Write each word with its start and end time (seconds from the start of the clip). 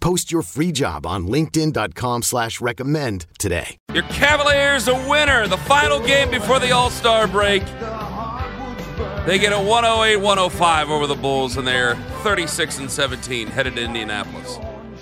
Post 0.00 0.32
your 0.32 0.42
free 0.42 0.72
job 0.72 1.06
on 1.06 1.26
linkedin.com 1.28 2.22
slash 2.22 2.60
recommend 2.60 3.26
today. 3.38 3.76
Your 3.92 4.02
Cavaliers 4.04 4.88
a 4.88 4.94
winner. 5.08 5.46
The 5.46 5.58
final 5.58 6.00
game 6.00 6.30
before 6.30 6.58
the 6.58 6.72
All-Star 6.72 7.26
break. 7.26 7.62
They 9.26 9.38
get 9.38 9.52
a 9.52 9.56
108-105 9.56 10.88
over 10.88 11.06
the 11.06 11.14
Bulls, 11.14 11.58
and 11.58 11.66
they're 11.66 11.94
36 12.22 12.78
and 12.78 12.90
17 12.90 13.48
headed 13.48 13.76
to 13.76 13.82
Indianapolis. 13.82 14.58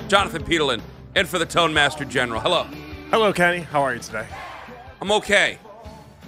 Jonathan 0.09 0.43
Peterlin, 0.43 0.83
in 1.15 1.27
for 1.27 1.39
the 1.39 1.47
Tone 1.47 1.73
Master 1.73 2.05
General. 2.05 2.41
Hello. 2.41 2.65
Hello, 3.11 3.33
Kenny. 3.33 3.61
How 3.61 3.83
are 3.83 3.95
you 3.95 4.01
today? 4.01 4.27
I'm 5.01 5.13
okay. 5.13 5.59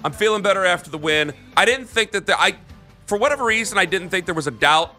I'm 0.05 0.13
feeling 0.13 0.43
better 0.43 0.65
after 0.65 0.91
the 0.91 0.99
win. 0.99 1.33
I 1.57 1.65
didn't 1.65 1.87
think 1.87 2.13
that 2.13 2.27
the 2.27 2.41
I, 2.41 2.57
for 3.07 3.19
whatever 3.19 3.45
reason, 3.45 3.77
I 3.79 3.85
didn't 3.85 4.11
think 4.11 4.27
there 4.27 4.35
was 4.35 4.47
a 4.47 4.53
doubt. 4.53 4.95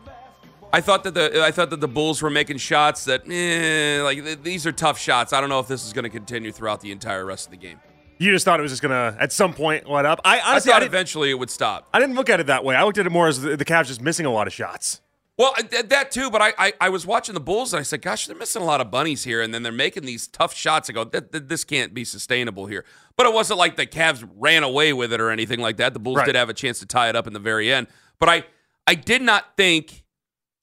I 0.74 0.82
thought 0.82 1.04
that 1.04 1.14
the 1.14 1.44
I 1.44 1.52
thought 1.52 1.70
that 1.70 1.82
the 1.82 1.88
Bulls 1.88 2.22
were 2.22 2.30
making 2.30 2.58
shots 2.58 3.06
that 3.06 3.22
eh, 3.30 4.02
like 4.04 4.24
th- 4.24 4.40
these 4.44 4.66
are 4.66 4.72
tough 4.72 4.98
shots. 5.00 5.34
I 5.34 5.42
don't 5.42 5.50
know 5.50 5.60
if 5.60 5.68
this 5.68 5.86
is 5.86 5.94
going 5.94 6.04
to 6.04 6.10
continue 6.10 6.52
throughout 6.52 6.82
the 6.82 6.92
entire 6.92 7.26
rest 7.26 7.48
of 7.48 7.52
the 7.52 7.58
game. 7.58 7.80
You 8.20 8.32
just 8.32 8.46
thought 8.46 8.60
it 8.60 8.64
was 8.64 8.72
just 8.72 8.82
gonna 8.84 9.18
at 9.20 9.32
some 9.32 9.54
point 9.54 9.90
let 9.90 10.06
up. 10.06 10.22
I 10.24 10.38
I 10.40 10.52
honestly 10.52 10.72
I, 10.72 10.76
thought 10.76 10.80
didn't, 10.82 10.92
eventually 10.94 11.32
it 11.32 11.34
would 11.40 11.50
stop. 11.50 11.90
I 11.94 12.00
didn't 12.00 12.16
look 12.16 12.30
at 12.30 12.40
it 12.40 12.48
that 12.48 12.64
way. 12.64 12.76
I 12.76 12.84
looked 12.84 13.00
at 13.00 13.06
it 13.06 13.10
more 13.12 13.28
as 13.28 13.42
the, 13.42 13.58
the 13.58 13.66
Cavs 13.66 13.88
just 13.88 14.02
missing 14.02 14.26
a 14.26 14.32
lot 14.32 14.46
of 14.48 14.54
shots. 14.54 15.02
Well, 15.38 15.54
th- 15.56 15.88
that 15.90 16.12
too, 16.12 16.30
but 16.30 16.40
I, 16.42 16.54
I 16.58 16.74
I 16.82 16.90
was 16.90 17.08
watching 17.08 17.34
the 17.34 17.40
Bulls 17.42 17.74
and 17.74 17.80
I 17.80 17.84
said, 17.84 18.04
"Gosh, 18.04 18.28
they're 18.28 18.36
missing 18.36 18.62
a 18.62 18.66
lot 18.66 18.80
of 18.80 18.92
bunnies 18.92 19.24
here," 19.24 19.42
and 19.42 19.52
then 19.54 19.64
they're 19.64 19.72
making 19.72 20.06
these 20.06 20.28
tough 20.28 20.54
shots. 20.54 20.88
I 20.88 20.94
go, 20.94 21.04
th- 21.04 21.32
th- 21.32 21.46
"This 21.48 21.64
can't 21.64 21.96
be 21.96 22.06
sustainable 22.06 22.68
here." 22.68 22.86
But 23.18 23.26
it 23.26 23.34
wasn't 23.34 23.58
like 23.58 23.76
the 23.76 23.88
Cavs 23.88 24.28
ran 24.38 24.62
away 24.62 24.94
with 24.94 25.12
it 25.14 25.20
or 25.20 25.32
anything 25.32 25.60
like 25.60 25.78
that. 25.78 25.94
The 25.94 26.00
Bulls 26.00 26.18
Right. 26.18 26.28
did 26.28 26.36
have 26.36 26.50
a 26.50 26.54
chance 26.54 26.78
to 26.80 26.86
tie 26.86 27.10
it 27.10 27.16
up 27.16 27.26
in 27.26 27.34
the 27.34 27.40
very 27.40 27.74
end, 27.74 27.88
but 28.20 28.30
I 28.30 28.44
I 28.86 28.94
did 28.94 29.24
not 29.24 29.58
think 29.58 30.04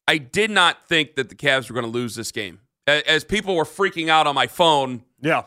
I 0.08 0.18
did 0.18 0.50
not 0.50 0.88
think 0.88 1.14
that 1.16 1.28
the 1.28 1.34
Cavs 1.34 1.68
were 1.68 1.74
going 1.74 1.84
to 1.84 1.92
lose 1.92 2.14
this 2.14 2.32
game. 2.32 2.60
As 2.86 3.22
people 3.22 3.54
were 3.54 3.64
freaking 3.64 4.08
out 4.08 4.26
on 4.26 4.34
my 4.34 4.46
phone 4.46 5.04
Yeah, 5.20 5.44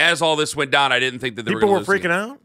as 0.00 0.20
all 0.20 0.34
this 0.34 0.56
went 0.56 0.72
down, 0.72 0.92
I 0.92 0.98
didn't 0.98 1.20
think 1.20 1.36
that 1.36 1.44
they 1.44 1.52
people 1.52 1.68
were, 1.68 1.78
were 1.78 1.84
gonna 1.84 1.92
lose 1.92 2.02
the 2.02 2.08
freaking 2.08 2.12
out. 2.12 2.40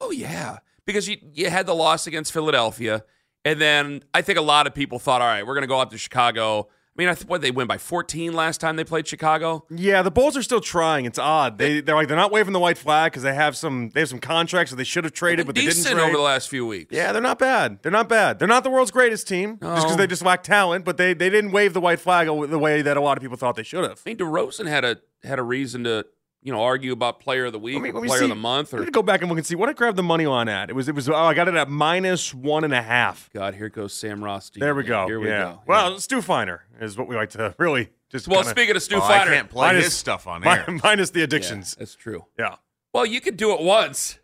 Oh 0.00 0.10
yeah, 0.10 0.58
because 0.86 1.06
you 1.08 1.18
you 1.34 1.50
had 1.50 1.66
the 1.66 1.74
loss 1.74 2.06
against 2.06 2.32
Philadelphia, 2.32 3.04
and 3.44 3.60
then 3.60 4.02
I 4.14 4.22
think 4.22 4.38
a 4.38 4.42
lot 4.42 4.66
of 4.66 4.74
people 4.74 4.98
thought, 4.98 5.20
all 5.20 5.28
right, 5.28 5.46
we're 5.46 5.54
going 5.54 5.62
to 5.62 5.68
go 5.68 5.78
out 5.80 5.90
to 5.90 5.98
Chicago. 5.98 6.68
I 6.94 7.00
mean, 7.00 7.08
I 7.08 7.14
th- 7.14 7.26
what 7.26 7.40
they 7.40 7.50
win 7.50 7.66
by 7.66 7.78
14 7.78 8.34
last 8.34 8.60
time 8.60 8.76
they 8.76 8.84
played 8.84 9.08
Chicago. 9.08 9.64
Yeah, 9.70 10.02
the 10.02 10.10
Bulls 10.10 10.36
are 10.36 10.42
still 10.42 10.60
trying. 10.60 11.06
It's 11.06 11.18
odd. 11.18 11.56
They 11.56 11.80
they're 11.80 11.94
like 11.94 12.08
they're 12.08 12.16
not 12.18 12.30
waving 12.30 12.52
the 12.52 12.60
white 12.60 12.76
flag 12.76 13.12
because 13.12 13.22
they 13.22 13.34
have 13.34 13.56
some 13.56 13.88
they 13.90 14.00
have 14.00 14.10
some 14.10 14.18
contracts 14.18 14.70
that 14.72 14.76
they 14.76 14.84
should 14.84 15.04
have 15.04 15.14
traded, 15.14 15.46
but 15.46 15.54
they 15.54 15.62
didn't 15.64 15.82
trade. 15.84 15.96
over 15.98 16.12
the 16.12 16.18
last 16.18 16.50
few 16.50 16.66
weeks. 16.66 16.94
yeah, 16.94 17.12
they're 17.12 17.22
not 17.22 17.38
bad. 17.38 17.78
They're 17.82 17.90
not 17.90 18.10
bad. 18.10 18.38
They're 18.38 18.46
not 18.48 18.62
the 18.62 18.70
world's 18.70 18.90
greatest 18.90 19.26
team 19.26 19.58
just 19.62 19.86
because 19.86 19.96
they 19.96 20.06
just 20.06 20.22
lack 20.22 20.42
talent. 20.42 20.84
But 20.84 20.98
they 20.98 21.14
they 21.14 21.30
didn't 21.30 21.52
wave 21.52 21.72
the 21.72 21.80
white 21.80 21.98
flag 22.00 22.26
the 22.26 22.58
way 22.58 22.82
that 22.82 22.96
a 22.98 23.00
lot 23.00 23.16
of 23.16 23.22
people 23.22 23.38
thought 23.38 23.56
they 23.56 23.62
should 23.62 23.84
have. 23.88 24.02
I 24.04 24.10
mean, 24.10 24.18
DeRozan 24.18 24.66
had 24.68 24.84
a 24.84 24.98
had 25.24 25.38
a 25.38 25.42
reason 25.42 25.84
to 25.84 26.04
you 26.42 26.52
know 26.52 26.62
argue 26.62 26.92
about 26.92 27.20
Player 27.20 27.46
of 27.46 27.52
the 27.52 27.58
Week, 27.58 27.80
me, 27.80 27.90
or 27.90 28.00
Player 28.04 28.18
see. 28.18 28.24
of 28.24 28.28
the 28.30 28.34
Month, 28.34 28.74
Or 28.74 28.78
let 28.78 28.86
me 28.86 28.90
go 28.90 29.02
back 29.02 29.20
and 29.22 29.28
look 29.30 29.38
and 29.38 29.46
see 29.46 29.54
what 29.54 29.68
I 29.68 29.72
grabbed 29.72 29.96
the 29.96 30.02
money 30.02 30.26
line 30.26 30.48
at. 30.48 30.70
It 30.70 30.74
was 30.74 30.88
it 30.88 30.94
was 30.94 31.08
oh 31.08 31.14
I 31.14 31.34
got 31.34 31.48
it 31.48 31.54
at 31.54 31.68
minus 31.68 32.34
one 32.34 32.64
and 32.64 32.72
a 32.74 32.82
half. 32.82 33.30
God, 33.32 33.54
here 33.54 33.68
goes 33.68 33.94
Sam 33.94 34.22
Ross. 34.22 34.50
There 34.54 34.74
we 34.74 34.82
go. 34.84 35.06
Here 35.06 35.20
we 35.20 35.28
yeah. 35.28 35.42
go. 35.42 35.60
Well, 35.66 35.98
Stu 36.00 36.20
Feiner 36.22 36.64
is 36.80 36.96
what 36.98 37.08
we 37.08 37.16
like 37.16 37.30
to 37.30 37.54
really 37.58 37.90
just. 38.10 38.28
well, 38.28 38.44
speaking 38.44 38.76
of 38.76 38.82
Stu 38.82 38.96
Oh, 38.96 39.02
I 39.02 39.18
Feiner, 39.20 39.30
can't 39.30 39.48
play 39.50 39.68
Minus- 39.68 39.84
his 39.86 39.94
stuff 39.94 40.26
on 40.26 40.44
air. 40.46 40.64
minus 40.84 41.10
the 41.10 41.20
Yeah, 41.20 41.24
addictions. 41.24 41.76
that's 41.78 41.94
true. 41.94 42.26
Yeah. 42.38 42.56
Well, 42.92 43.06
you 43.06 43.20
could 43.20 43.36
do 43.36 43.52
it 43.54 43.60
once. 43.62 44.18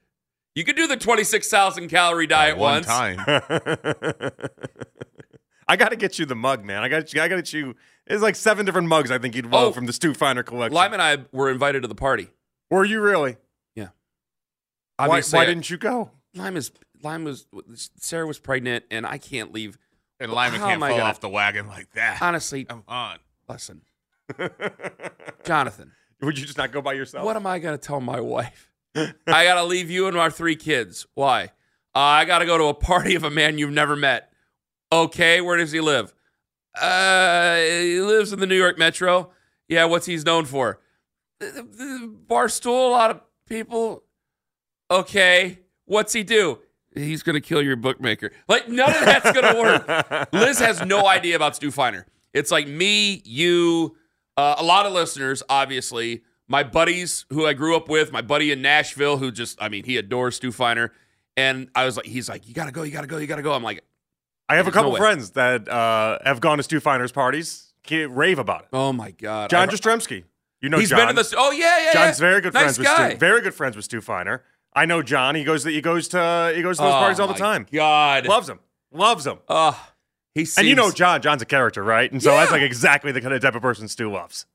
You 0.55 0.65
could 0.65 0.77
do 0.77 0.87
the 0.89 0.97
26,000 0.97 1.89
calorie 1.89 2.27
diet 2.27 2.57
One 2.59 2.83
once. 2.83 2.87
time. 2.87 3.19
I 5.69 5.77
got 5.77 5.91
to 5.91 5.97
get 5.97 6.19
you 6.19 6.25
the 6.27 6.35
mug, 6.35 6.65
man. 6.65 6.83
I 6.83 6.89
got 6.89 7.13
you. 7.13 7.21
I 7.21 7.29
got 7.29 7.37
to 7.37 7.43
get 7.43 7.53
you. 7.53 7.75
It's 8.07 8.23
like 8.23 8.37
seven 8.37 8.65
different 8.65 8.89
mugs 8.89 9.11
I 9.11 9.19
think 9.19 9.37
you'd 9.37 9.47
love 9.47 9.69
Oh. 9.69 9.73
from 9.73 9.85
the 9.87 9.93
Stu 9.93 10.15
Feiner 10.15 10.43
collection. 10.43 10.75
Lima 10.75 10.95
and 10.95 11.03
I 11.03 11.19
were 11.31 11.51
invited 11.51 11.83
to 11.83 11.89
the 11.89 11.95
party. 11.95 12.29
Were 12.71 12.85
you 12.85 13.01
really? 13.03 13.37
Yeah. 13.75 13.89
Why, 14.97 15.21
why 15.21 15.41
I- 15.41 15.45
didn't 15.45 15.69
you 15.69 15.77
go? 15.77 16.11
Lima 16.35 16.57
is 16.59 16.73
Lima 17.03 17.25
was 17.31 17.47
Sarah 17.99 18.27
was 18.27 18.39
pregnant, 18.39 18.85
and 18.91 19.07
I 19.07 19.19
can't 19.19 19.53
leave. 19.53 19.79
And 20.21 20.33
Lyman 20.33 20.59
How 20.61 20.67
can't 20.67 20.83
am 20.83 20.89
fall 20.89 20.99
gonna- 20.99 21.11
off 21.11 21.21
the 21.21 21.29
wagon 21.29 21.69
like 21.69 21.93
that. 21.93 22.21
Honestly, 22.23 22.65
Come 22.65 22.83
on. 22.89 23.19
listen, 23.49 23.83
Jonathan, 25.45 25.93
Would 26.21 26.39
you 26.39 26.45
just 26.47 26.59
not 26.59 26.73
go 26.73 26.83
by 26.83 26.95
yourself? 26.95 27.25
what 27.25 27.37
am 27.37 27.47
I 27.47 27.59
going 27.59 27.79
to 27.79 27.83
tell 27.87 28.01
my 28.01 28.21
wife? 28.21 28.71
I 28.97 29.13
got 29.27 29.55
to 29.55 29.65
leave 29.65 29.91
you 29.91 30.09
and 30.09 30.17
our 30.17 30.31
three 30.31 30.57
kids. 30.57 31.07
Why? 31.15 31.45
Uh, 31.95 31.99
I 32.01 32.25
got 32.25 32.41
to 32.41 32.47
go 32.47 32.59
to 32.59 32.65
a 32.65 32.75
party 32.75 33.15
of 33.15 33.23
a 33.25 33.31
man 33.31 33.59
you've 33.59 33.71
never 33.73 33.95
met. 33.97 34.28
Okay, 34.93 35.41
where 35.41 35.57
does 35.57 35.73
he 35.73 35.81
live? 35.81 36.13
Uh, 36.81 37.57
he 37.57 38.01
lives 38.01 38.33
in 38.33 38.41
the 38.41 38.47
New 38.47 38.57
York 38.57 38.79
Metro. 38.79 39.31
Yeah, 39.69 39.85
what's 39.85 40.07
he's 40.07 40.25
known 40.25 40.45
for? 40.45 40.81
The- 41.41 41.67
the 41.71 42.15
Barstool. 42.27 42.89
A 42.89 42.91
lot 42.91 43.11
of 43.11 43.21
people. 43.49 44.05
Okay, 44.91 45.59
what's 45.85 46.13
he 46.13 46.23
do? 46.23 46.61
He's 46.95 47.23
gonna 47.23 47.41
kill 47.41 47.63
your 47.63 47.77
bookmaker. 47.77 48.33
Like 48.49 48.69
none 48.69 48.89
of 48.95 49.01
that's 49.05 49.31
gonna 49.33 49.59
work. 49.61 50.29
Liz 50.33 50.59
has 50.59 50.85
no 50.85 51.07
idea 51.07 51.37
about 51.37 51.55
Stu 51.57 51.71
Feiner. 51.71 52.07
It's 52.33 52.51
like 52.51 52.67
me, 52.67 53.21
you, 53.25 53.97
uh, 54.37 54.57
a 54.59 54.65
lot 54.65 54.87
of 54.87 54.93
listeners, 54.93 55.43
obviously, 55.49 56.23
my 56.47 56.63
buddies 56.63 57.27
who 57.31 57.47
I 57.47 57.53
grew 57.53 57.77
up 57.77 57.89
with, 57.89 58.11
my 58.13 58.23
buddy 58.23 58.51
in 58.53 58.63
Nashville 58.63 59.19
who 59.19 59.31
just, 59.31 59.61
I 59.63 59.69
mean, 59.69 59.85
he 59.85 59.97
adores 59.99 60.37
Stu 60.37 60.51
Feiner. 60.53 60.93
And 61.37 61.69
I 61.75 61.85
was 61.85 61.97
like, 61.97 62.07
he's 62.07 62.29
like, 62.29 62.49
you 62.49 62.55
gotta 62.55 62.73
go, 62.73 62.83
you 62.83 62.91
gotta 62.93 63.07
go, 63.07 63.19
you 63.19 63.27
gotta 63.27 63.43
go. 63.43 63.53
I'm 63.53 63.63
like, 63.63 63.85
I 64.49 64.57
have 64.57 64.67
a 64.67 64.71
couple 64.71 64.93
no 64.93 64.97
friends 64.97 65.31
that 65.33 65.69
uh, 65.69 66.19
have 66.25 66.41
gone 66.41 66.57
to 66.59 66.63
Stu 66.63 66.81
Feiner's 66.81 67.13
parties. 67.13 67.73
Can't 67.83 68.11
rave 68.13 68.39
about 68.39 68.63
it. 68.63 68.69
oh 68.73 68.93
my 68.93 69.11
god, 69.13 69.51
John 69.51 69.69
I- 69.69 69.73
Jastrzemski. 69.73 70.25
You 70.61 70.69
know 70.69 70.79
he's 70.79 70.91
John. 70.91 70.99
been 71.01 71.09
in 71.11 71.15
the. 71.15 71.35
Oh 71.37 71.53
yeah, 71.53 71.79
yeah. 71.85 71.93
John's 71.93 72.19
yeah. 72.19 72.29
very 72.29 72.41
good 72.41 72.53
nice 72.55 72.63
friends 72.63 72.79
with 72.79 72.87
guy. 72.89 73.11
Stu. 73.11 73.19
Very 73.19 73.41
good 73.43 73.55
friends 73.55 73.77
with 73.77 73.85
Stu 73.85 74.01
Feiner. 74.01 74.43
I 74.75 74.87
know 74.87 75.03
John. 75.03 75.35
He 75.37 75.45
goes. 75.45 75.65
He 75.65 75.81
goes 75.81 76.09
to. 76.09 76.53
He 76.55 76.63
goes 76.63 76.79
to 76.79 76.83
those 76.83 76.95
Oh, 76.95 76.99
parties 76.99 77.21
all 77.21 77.29
the 77.29 77.35
time. 77.35 77.67
God, 77.73 78.27
Loves 78.27 78.49
him. 78.49 78.59
Loves 78.91 79.27
him. 79.27 79.39
Oh, 79.49 79.89
he 80.35 80.45
seems, 80.45 80.59
And 80.59 80.67
you 80.69 80.75
know 80.75 80.91
John. 80.91 81.23
John's 81.23 81.43
a 81.43 81.47
character, 81.47 81.85
right? 81.85 82.11
And 82.11 82.23
so 82.23 82.31
that's 82.31 82.51
like 82.51 82.63
exactly 82.63 83.13
the 83.13 83.21
kind 83.21 83.33
of 83.35 83.41
type 83.41 83.55
of 83.55 83.63
person 83.63 83.87
Stu 83.87 84.11
loves. 84.11 84.47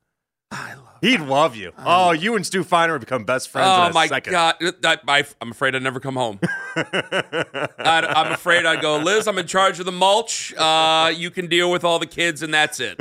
I 0.54 0.74
love. 0.74 0.80
He'd 1.00 1.20
love 1.20 1.54
you. 1.56 1.72
Oh, 1.78 2.12
you 2.12 2.34
and 2.36 2.46
Stu 2.46 2.64
Feiner 2.64 2.92
would 2.94 3.00
become 3.00 3.24
best 3.24 3.50
friends. 3.50 3.68
Oh 3.70 3.84
in 3.84 3.90
a 3.90 3.94
my 3.94 4.06
second. 4.06 4.30
god, 4.32 4.54
that, 4.80 5.02
I, 5.06 5.24
I'm 5.40 5.50
afraid 5.50 5.74
I'd 5.74 5.82
never 5.82 6.00
come 6.00 6.14
home. 6.16 6.38
I'd, 6.76 8.04
I'm 8.06 8.32
afraid 8.32 8.64
I'd 8.64 8.80
go, 8.80 8.96
Liz. 8.98 9.26
I'm 9.28 9.36
in 9.38 9.46
charge 9.46 9.78
of 9.80 9.86
the 9.86 9.92
mulch. 9.92 10.54
Uh, 10.56 11.12
you 11.14 11.30
can 11.30 11.46
deal 11.48 11.70
with 11.70 11.84
all 11.84 11.98
the 11.98 12.06
kids, 12.06 12.42
and 12.42 12.54
that's 12.54 12.80
it. 12.80 12.98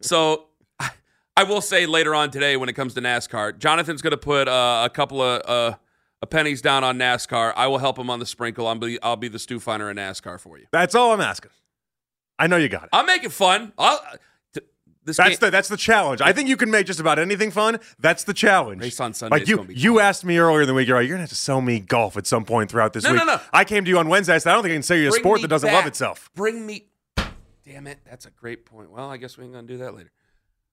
So, 0.00 0.46
I, 0.78 0.90
I 1.36 1.44
will 1.44 1.60
say 1.60 1.86
later 1.86 2.14
on 2.14 2.30
today, 2.30 2.56
when 2.56 2.68
it 2.68 2.74
comes 2.74 2.94
to 2.94 3.00
NASCAR, 3.00 3.58
Jonathan's 3.58 4.02
going 4.02 4.12
to 4.12 4.16
put 4.16 4.46
uh, 4.46 4.82
a 4.84 4.90
couple 4.90 5.20
of 5.22 5.42
uh, 5.46 5.76
uh, 6.22 6.26
pennies 6.26 6.62
down 6.62 6.84
on 6.84 6.98
NASCAR. 6.98 7.52
I 7.56 7.66
will 7.66 7.78
help 7.78 7.98
him 7.98 8.10
on 8.10 8.20
the 8.20 8.26
sprinkle. 8.26 8.66
I'll 8.68 8.74
be, 8.76 9.02
I'll 9.02 9.16
be 9.16 9.28
the 9.28 9.38
Stu 9.40 9.58
Feiner 9.58 9.90
in 9.90 9.96
NASCAR 9.96 10.38
for 10.38 10.58
you. 10.58 10.66
That's 10.70 10.94
all 10.94 11.12
I'm 11.12 11.20
asking. 11.20 11.50
I 12.38 12.46
know 12.46 12.56
you 12.58 12.68
got 12.68 12.84
it. 12.84 12.88
I'm 12.92 13.06
making 13.06 13.30
fun. 13.30 13.72
I'll, 13.78 13.98
t- 13.98 14.18
this 15.04 15.16
That's 15.16 15.30
game- 15.30 15.38
the 15.40 15.50
that's 15.50 15.68
the 15.68 15.76
challenge. 15.76 16.20
I 16.20 16.32
think 16.32 16.48
you 16.48 16.56
can 16.56 16.70
make 16.70 16.86
just 16.86 17.00
about 17.00 17.18
anything 17.18 17.50
fun. 17.50 17.78
That's 17.98 18.24
the 18.24 18.32
challenge. 18.34 18.80
Race 18.82 19.00
on 19.00 19.14
Sunday 19.14 19.38
Like 19.38 19.48
you, 19.48 19.66
you 19.70 19.94
fun. 19.96 20.04
asked 20.04 20.24
me 20.24 20.38
earlier 20.38 20.62
in 20.62 20.66
the 20.68 20.74
week. 20.74 20.86
You're 20.88 20.96
like, 20.98 21.08
you're 21.08 21.16
gonna 21.16 21.22
have 21.22 21.28
to 21.30 21.34
sell 21.34 21.60
me 21.60 21.80
golf 21.80 22.16
at 22.16 22.26
some 22.26 22.44
point 22.44 22.70
throughout 22.70 22.92
this 22.92 23.04
No, 23.04 23.10
week. 23.12 23.18
no, 23.18 23.24
no. 23.24 23.34
No. 23.36 23.40
I 23.52 23.64
came 23.64 23.84
to 23.84 23.88
you 23.90 23.98
on 23.98 24.08
Wednesday. 24.08 24.34
I 24.34 24.38
said, 24.38 24.50
I 24.50 24.54
don't 24.54 24.62
think 24.62 24.72
I 24.72 24.76
can 24.76 24.82
sell 24.82 24.96
you 24.96 25.08
a 25.08 25.10
Bring 25.10 25.22
sport 25.22 25.40
that 25.42 25.48
doesn't 25.48 25.66
back. 25.68 25.74
love 25.74 25.86
itself. 25.86 26.30
Bring 26.34 26.64
me. 26.66 26.86
Damn 27.64 27.86
it, 27.86 27.98
that's 28.08 28.26
a 28.26 28.30
great 28.30 28.64
point. 28.66 28.90
Well, 28.90 29.08
I 29.10 29.16
guess 29.16 29.36
we 29.38 29.44
ain't 29.44 29.52
gonna 29.52 29.66
do 29.66 29.78
that 29.78 29.94
later. 29.94 30.10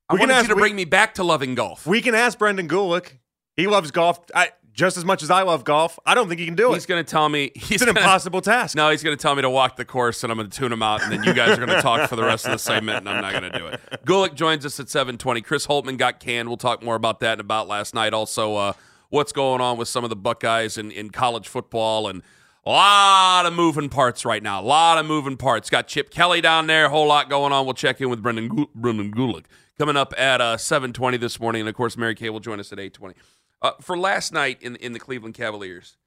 I 0.09 0.13
We 0.13 0.19
can 0.19 0.29
wanted 0.29 0.39
ask- 0.39 0.43
you 0.43 0.49
to 0.49 0.55
we- 0.55 0.61
bring 0.61 0.75
me 0.75 0.85
back 0.85 1.13
to 1.15 1.23
loving 1.23 1.53
golf. 1.55 1.85
We 1.85 2.01
can 2.01 2.15
ask 2.15 2.37
Brendan 2.39 2.67
Gulick. 2.67 3.17
He 3.55 3.67
loves 3.67 3.91
golf. 3.91 4.19
I, 4.33 4.49
just 4.73 4.97
as 4.97 5.05
much 5.05 5.23
as 5.23 5.29
I 5.31 5.41
love 5.43 5.63
golf. 5.63 5.99
I 6.05 6.15
don't 6.15 6.27
think 6.27 6.39
he 6.39 6.45
can 6.45 6.55
do 6.55 6.67
He's 6.67 6.71
it. 6.71 6.75
He's 6.77 6.85
going 6.85 7.03
to 7.03 7.09
tell 7.09 7.27
me 7.29 7.51
he's 7.55 7.71
It's 7.73 7.81
an 7.81 7.87
gonna, 7.87 7.99
impossible 7.99 8.41
task. 8.41 8.75
No, 8.75 8.89
he's 8.89 9.03
going 9.03 9.15
to 9.17 9.21
tell 9.21 9.35
me 9.35 9.41
to 9.41 9.49
walk 9.49 9.75
the 9.75 9.85
course, 9.85 10.23
and 10.23 10.31
I'm 10.31 10.37
going 10.37 10.49
to 10.49 10.57
tune 10.57 10.71
him 10.71 10.81
out, 10.83 11.01
and 11.03 11.11
then 11.11 11.23
you 11.23 11.33
guys 11.33 11.57
are 11.57 11.65
going 11.65 11.75
to 11.75 11.81
talk 11.81 12.09
for 12.09 12.15
the 12.15 12.23
rest 12.23 12.45
of 12.45 12.51
the 12.51 12.59
segment, 12.59 12.97
and 12.99 13.09
I'm 13.09 13.21
not 13.21 13.31
going 13.31 13.51
to 13.51 13.57
do 13.59 13.67
it. 13.67 13.81
Gulick 14.05 14.35
joins 14.35 14.65
us 14.65 14.79
at 14.79 14.87
7:20. 14.87 15.43
Chris 15.43 15.67
Holtmann 15.67 15.97
got 15.97 16.19
canned. 16.19 16.47
We'll 16.47 16.57
talk 16.57 16.81
more 16.83 16.95
about 16.95 17.19
that 17.21 17.33
and 17.33 17.41
about 17.41 17.67
last 17.67 17.93
night. 17.93 18.13
Also, 18.13 18.55
uh, 18.55 18.73
what's 19.09 19.31
going 19.31 19.61
on 19.61 19.77
with 19.77 19.87
some 19.87 20.03
of 20.03 20.09
the 20.09 20.15
Buckeyes 20.15 20.77
in, 20.77 20.91
in 20.91 21.09
college 21.09 21.47
football 21.47 22.07
and. 22.07 22.21
A 22.65 22.71
lot 22.71 23.45
of 23.45 23.53
moving 23.53 23.87
parts 23.87 24.25
right 24.25 24.43
now. 24.43 24.59
A 24.59 24.61
lot 24.61 24.97
of 24.97 25.05
moving 25.05 25.37
parts. 25.37 25.69
Got 25.69 25.87
Chip 25.87 26.11
Kelly 26.11 26.41
down 26.41 26.67
there. 26.67 26.85
A 26.85 26.89
whole 26.89 27.07
lot 27.07 27.29
going 27.29 27.53
on. 27.53 27.65
We'll 27.65 27.73
check 27.73 28.01
in 28.01 28.09
with 28.09 28.21
Brendan 28.21 28.49
Gu- 28.49 28.69
Brendan 28.75 29.11
Gulick 29.13 29.45
coming 29.79 29.95
up 29.95 30.13
at 30.17 30.41
uh, 30.41 30.57
7:20 30.57 31.19
this 31.19 31.39
morning, 31.39 31.61
and 31.61 31.69
of 31.69 31.73
course, 31.73 31.97
Mary 31.97 32.13
Kay 32.13 32.29
will 32.29 32.41
join 32.41 32.59
us 32.59 32.71
at 32.73 32.77
8:20. 32.77 33.13
Uh, 33.61 33.71
for 33.81 33.97
last 33.97 34.31
night 34.33 34.61
in 34.61 34.75
in 34.77 34.93
the 34.93 34.99
Cleveland 34.99 35.35
Cavaliers, 35.35 35.97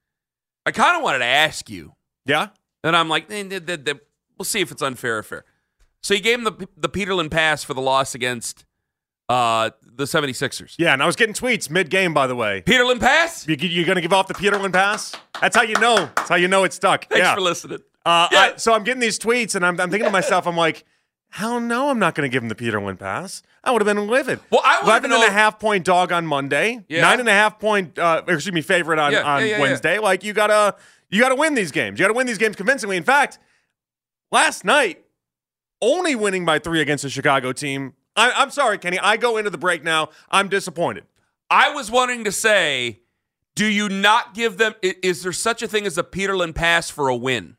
I 0.67 0.71
kind 0.71 0.97
of 0.97 1.03
wanted 1.03 1.19
to 1.19 1.25
ask 1.27 1.69
you, 1.69 1.95
Yeah. 2.25 2.49
and 2.83 2.97
I'm 2.97 3.09
like, 3.09 3.31
eh, 3.31 3.43
th- 3.43 3.67
th- 3.67 3.85
th- 3.85 3.97
we'll 4.39 4.45
see 4.45 4.61
if 4.61 4.71
it's 4.73 4.81
unfair 4.83 5.19
or 5.19 5.23
fair. 5.23 5.45
So 6.03 6.15
you 6.15 6.21
gave 6.21 6.39
him 6.39 6.45
the 6.45 6.69
the 6.77 6.89
Peterlin 6.89 7.31
pass 7.31 7.63
for 7.63 7.75
the 7.75 7.81
loss 7.83 8.15
against 8.15 8.65
uh, 9.29 9.71
the 9.83 10.05
76ers. 10.05 10.75
Yeah, 10.79 10.93
and 10.93 11.03
I 11.03 11.07
was 11.07 11.17
getting 11.17 11.35
tweets 11.35 11.71
mid 11.71 11.91
game, 11.91 12.13
by 12.13 12.27
the 12.27 12.35
way. 12.35 12.63
Peterlin 12.67 13.01
pass? 13.01 13.47
You, 13.47 13.57
you 13.57 13.85
going 13.85 13.97
to 13.97 14.03
give 14.03 14.13
off 14.13 14.29
the 14.29 14.35
Peterlin 14.35 14.73
pass? 14.73 15.15
That's 15.41 15.57
how 15.57 15.63
you 15.63 15.75
know. 15.77 16.11
That's 16.17 16.29
how 16.29 16.35
you 16.37 16.49
know 16.49 16.65
it's 16.65 16.77
stuck. 16.77 17.07
Thanks 17.09 17.25
yeah. 17.25 17.35
for 17.35 17.41
listening. 17.41 17.79
Uh, 18.05 18.29
Yeah. 18.33 18.39
I- 18.41 18.57
so 18.57 18.75
I'm 18.75 18.83
getting 18.85 19.01
these 19.01 19.19
tweets, 19.19 19.55
and 19.55 19.65
I'm, 19.65 19.81
I'm 19.81 19.91
thinking 19.91 20.05
to 20.07 20.11
myself, 20.11 20.47
I'm 20.47 20.57
like, 20.57 20.85
hell 21.33 21.61
no, 21.61 21.89
I'm 21.89 21.99
not 21.99 22.15
going 22.15 22.31
to 22.31 22.33
give 22.33 22.43
him 22.43 22.49
the 22.49 22.55
Peterlin 22.55 22.99
pass. 22.99 23.43
I 23.65 23.71
would 23.71 23.81
have 23.83 23.97
been 23.97 24.07
livid. 24.07 24.39
Well, 24.51 24.61
I 24.65 24.81
to 24.81 24.85
Eleven 24.85 25.13
and 25.13 25.23
a 25.23 25.31
half 25.31 25.59
point 25.59 25.85
dog 25.85 26.13
on 26.13 26.27
Monday. 26.27 26.85
Yeah. 26.89 27.01
Nine 27.01 27.21
and 27.21 27.29
a 27.29 27.33
half 27.33 27.59
point, 27.59 27.99
uh, 27.99 28.23
excuse 28.29 28.53
me, 28.53 28.61
favorite 28.61 28.99
on, 28.99 29.13
Yeah, 29.13 29.23
on 29.23 29.47
yeah. 29.47 29.61
Wednesday. 29.61 29.99
Like 29.99 30.25
you 30.25 30.33
gotta, 30.33 30.77
you 31.11 31.21
gotta 31.21 31.35
win 31.35 31.55
these 31.55 31.71
games. 31.71 31.99
You 31.99 32.05
gotta 32.05 32.15
win 32.15 32.27
these 32.27 32.39
games 32.39 32.57
convincingly. 32.57 32.97
In 32.97 33.05
fact, 33.05 33.39
last 34.31 34.65
night, 34.65 35.05
only 35.81 36.15
winning 36.15 36.45
by 36.45 36.59
three 36.59 36.81
against 36.81 37.03
the 37.03 37.11
Chicago 37.11 37.53
team. 37.53 37.95
I, 38.15 38.31
I'm 38.33 38.51
sorry, 38.51 38.79
Kenny. 38.79 38.99
I 38.99 39.17
go 39.17 39.37
into 39.39 39.51
the 39.51 39.59
break 39.59 39.83
now. 39.83 40.11
I'm 40.31 40.49
disappointed. 40.49 41.05
I 41.49 41.73
was 41.75 41.91
wanting 41.91 42.25
to 42.25 42.33
say, 42.33 43.01
do 43.55 43.67
you 43.67 43.89
not 43.89 44.35
give 44.35 44.59
them? 44.59 44.75
Is 44.83 45.23
there 45.23 45.33
such 45.33 45.63
a 45.63 45.69
thing 45.69 45.87
as 45.87 45.97
a 45.99 46.03
Peterlin 46.03 46.55
pass 46.55 46.91
for 46.91 47.09
a 47.09 47.17
win? 47.17 47.57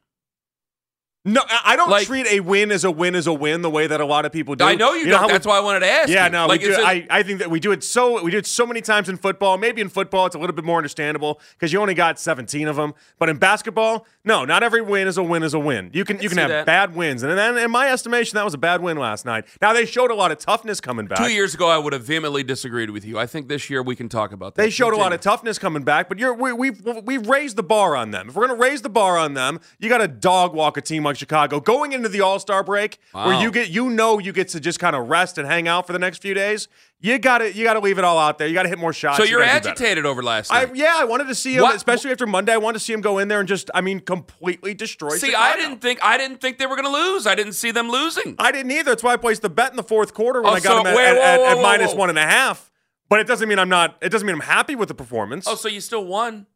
No, 1.25 1.41
I 1.63 1.77
don't 1.77 1.89
Like- 1.89 2.05
treat 2.05 2.27
a 2.27 2.41
win 2.41 2.69
as 2.69 2.83
a 2.83 2.91
win 2.91 3.15
as 3.15 3.27
a 3.27 3.33
win 3.33 3.61
the 3.61 3.69
way 3.69 3.87
that 3.87 4.01
a 4.01 4.05
lot 4.05 4.25
of 4.25 4.33
people 4.33 4.55
do. 4.55 4.65
I 4.65 4.75
know 4.75 4.93
you, 4.93 5.05
know 5.05 5.11
don't. 5.19 5.27
we- 5.27 5.31
That's 5.31 5.47
why 5.47 5.55
I 5.57 5.61
wanted 5.61 5.79
to 5.79 5.89
ask. 5.89 6.09
Yeah, 6.09 6.25
you. 6.25 6.31
no, 6.33 6.47
like, 6.47 6.59
we 6.59 6.67
do, 6.67 6.75
I, 6.75 7.07
I 7.09 7.23
think 7.23 7.39
that 7.39 7.49
we 7.49 7.61
do 7.61 7.71
it 7.71 7.81
so 7.81 8.21
we 8.21 8.29
do 8.29 8.37
it 8.37 8.45
so 8.45 8.65
many 8.65 8.81
times 8.81 9.07
in 9.07 9.15
football. 9.15 9.57
Maybe 9.57 9.79
in 9.79 9.87
football 9.87 10.25
it's 10.25 10.35
a 10.35 10.37
little 10.39 10.55
bit 10.55 10.65
more 10.65 10.75
understandable 10.77 11.39
because 11.53 11.71
you 11.71 11.79
only 11.79 11.93
got 11.93 12.19
17 12.19 12.67
of 12.67 12.75
them. 12.75 12.93
But 13.19 13.29
in 13.29 13.37
basketball, 13.37 14.05
no, 14.25 14.43
not 14.43 14.63
every 14.63 14.81
win 14.81 15.07
is 15.07 15.17
a 15.17 15.23
win 15.23 15.43
is 15.43 15.53
a 15.53 15.59
win. 15.59 15.91
You 15.93 16.03
can 16.03 16.19
you 16.21 16.27
can 16.27 16.39
have 16.39 16.49
that. 16.49 16.65
bad 16.65 16.93
wins, 16.93 17.23
and 17.23 17.37
then 17.37 17.57
in 17.57 17.71
my 17.71 17.89
estimation, 17.89 18.35
that 18.35 18.43
was 18.43 18.53
a 18.53 18.57
bad 18.57 18.81
win 18.81 18.97
last 18.97 19.25
night. 19.25 19.45
Now 19.61 19.71
they 19.71 19.85
showed 19.85 20.11
a 20.11 20.15
lot 20.15 20.31
of 20.31 20.39
toughness 20.39 20.81
coming 20.81 21.05
back. 21.05 21.19
Two 21.19 21.31
years 21.31 21.53
ago, 21.53 21.69
I 21.69 21.77
would 21.77 21.93
have 21.93 22.03
vehemently 22.03 22.43
disagreed 22.43 22.89
with 22.89 23.05
you. 23.05 23.17
I 23.17 23.27
think 23.27 23.47
this 23.47 23.69
year 23.69 23.81
we 23.81 23.95
can 23.95 24.09
talk 24.09 24.33
about 24.33 24.55
that. 24.55 24.61
They 24.61 24.69
showed 24.69 24.93
a 24.93 24.97
lot 24.97 25.13
of 25.13 25.21
toughness 25.21 25.57
coming 25.57 25.83
back, 25.83 26.09
but 26.09 26.19
you're 26.19 26.33
we, 26.33 26.51
we've 26.51 26.81
we've 27.05 27.29
raised 27.29 27.55
the 27.55 27.63
bar 27.63 27.95
on 27.95 28.11
them. 28.11 28.27
If 28.27 28.35
we're 28.35 28.47
gonna 28.47 28.59
raise 28.59 28.81
the 28.81 28.89
bar 28.89 29.17
on 29.17 29.35
them, 29.35 29.61
you 29.79 29.87
got 29.87 29.99
to 29.99 30.09
dog 30.09 30.53
walk 30.53 30.75
a 30.75 30.81
team 30.81 31.03
like 31.03 31.12
Chicago 31.15 31.59
going 31.59 31.91
into 31.93 32.09
the 32.09 32.21
All 32.21 32.39
Star 32.39 32.63
break, 32.63 32.99
where 33.11 33.41
you 33.41 33.51
get 33.51 33.69
you 33.69 33.89
know 33.89 34.19
you 34.19 34.31
get 34.33 34.49
to 34.49 34.59
just 34.59 34.79
kind 34.79 34.95
of 34.95 35.09
rest 35.09 35.37
and 35.37 35.47
hang 35.47 35.67
out 35.67 35.87
for 35.87 35.93
the 35.93 35.99
next 35.99 36.21
few 36.21 36.33
days. 36.33 36.67
You 36.99 37.19
got 37.19 37.39
to 37.39 37.53
you 37.53 37.63
got 37.65 37.73
to 37.73 37.79
leave 37.79 37.97
it 37.97 38.03
all 38.05 38.17
out 38.17 38.37
there. 38.37 38.47
You 38.47 38.53
got 38.53 38.63
to 38.63 38.69
hit 38.69 38.79
more 38.79 38.93
shots. 38.93 39.17
So 39.17 39.23
You 39.23 39.31
you're 39.31 39.39
do 39.41 39.45
agitated 39.45 40.05
over 40.05 40.23
last 40.23 40.51
I, 40.51 40.71
yeah, 40.73 40.93
I 40.97 41.03
wanted 41.03 41.27
to 41.27 41.35
see 41.35 41.55
him, 41.55 41.63
What- 41.63 41.75
especially 41.75 42.11
after 42.11 42.25
Monday. 42.25 42.53
I 42.53 42.57
wanted 42.57 42.79
to 42.79 42.83
see 42.85 42.93
him 42.93 43.01
go 43.01 43.17
in 43.19 43.27
there 43.27 43.39
and 43.39 43.47
just, 43.47 43.69
I 43.75 43.81
mean, 43.81 43.99
completely 43.99 44.73
destroy. 44.73 45.17
See, 45.17 45.27
Chicago. 45.31 45.43
I 45.43 45.57
didn't 45.57 45.79
think 45.81 45.99
I 46.01 46.17
didn't 46.17 46.39
think 46.39 46.59
they 46.59 46.65
were 46.65 46.77
going 46.77 46.85
to 46.85 46.91
lose. 46.91 47.27
I 47.27 47.35
didn't 47.35 47.53
see 47.53 47.71
them 47.71 47.89
losing. 47.89 48.35
I 48.39 48.51
didn't 48.53 48.71
either. 48.71 48.91
That's 48.91 49.03
why 49.03 49.13
I 49.13 49.17
placed 49.17 49.41
the 49.41 49.49
bet 49.49 49.71
in 49.71 49.75
the 49.75 49.83
fourth 49.83 50.13
quarter 50.13 50.41
when 50.41 50.51
Oh, 50.51 50.55
I 50.55 50.59
got 50.61 50.69
so- 50.69 50.79
him 50.79 50.87
at, 50.87 50.95
wait, 50.95 51.05
at, 51.07 51.15
whoa, 51.15 51.43
whoa, 51.43 51.49
at 51.51 51.55
whoa, 51.57 51.61
minus 51.63 51.93
one 51.93 52.09
and 52.09 52.17
a 52.17 52.25
half. 52.25 52.71
But 53.09 53.19
it 53.19 53.27
doesn't 53.27 53.49
mean 53.49 53.59
I'm 53.59 53.69
not. 53.69 53.97
It 54.01 54.09
doesn't 54.09 54.25
mean 54.25 54.35
I'm 54.35 54.41
happy 54.41 54.75
with 54.75 54.87
the 54.87 54.95
performance. 54.95 55.45
Oh, 55.47 55.55
so 55.55 55.67
you 55.67 55.81
still 55.81 56.05
won? 56.05 56.47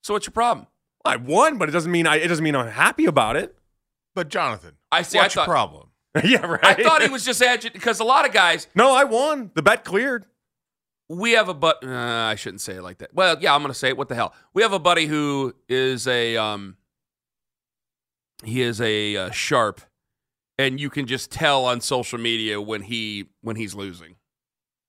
So 0.00 0.14
what's 0.14 0.26
your 0.26 0.32
problem? 0.32 0.66
I 1.04 1.16
won, 1.16 1.58
but 1.58 1.68
it 1.68 1.72
doesn't 1.72 1.92
mean 1.92 2.06
I. 2.06 2.16
It 2.16 2.28
doesn't 2.28 2.42
mean 2.42 2.56
I'm 2.56 2.68
happy 2.68 3.04
about 3.04 3.36
it. 3.36 3.56
But 4.14 4.28
Jonathan, 4.28 4.72
I 4.90 5.02
see, 5.02 5.18
I 5.18 5.22
What's 5.22 5.34
your 5.34 5.44
problem? 5.44 5.88
yeah, 6.24 6.44
right. 6.44 6.64
I 6.64 6.82
thought 6.82 7.02
he 7.02 7.08
was 7.08 7.24
just 7.24 7.40
agitated 7.42 7.72
because 7.72 8.00
a 8.00 8.04
lot 8.04 8.26
of 8.26 8.32
guys 8.32 8.66
No, 8.74 8.92
I 8.92 9.04
won. 9.04 9.50
The 9.54 9.62
bet 9.62 9.84
cleared. 9.84 10.26
we 11.08 11.32
have 11.32 11.48
a 11.48 11.54
but 11.54 11.82
uh, 11.84 11.88
I 11.90 12.34
shouldn't 12.34 12.60
say 12.60 12.74
it 12.74 12.82
like 12.82 12.98
that. 12.98 13.14
Well, 13.14 13.36
yeah, 13.40 13.54
I'm 13.54 13.62
going 13.62 13.72
to 13.72 13.78
say 13.78 13.88
it. 13.88 13.96
What 13.96 14.08
the 14.08 14.14
hell? 14.14 14.34
We 14.52 14.62
have 14.62 14.72
a 14.74 14.78
buddy 14.78 15.06
who 15.06 15.54
is 15.68 16.06
a 16.06 16.36
um 16.36 16.76
he 18.44 18.60
is 18.60 18.80
a 18.80 19.16
uh, 19.16 19.30
sharp 19.30 19.80
and 20.58 20.80
you 20.80 20.90
can 20.90 21.06
just 21.06 21.30
tell 21.30 21.64
on 21.64 21.80
social 21.80 22.18
media 22.18 22.60
when 22.60 22.82
he 22.82 23.30
when 23.40 23.56
he's 23.56 23.74
losing. 23.74 24.16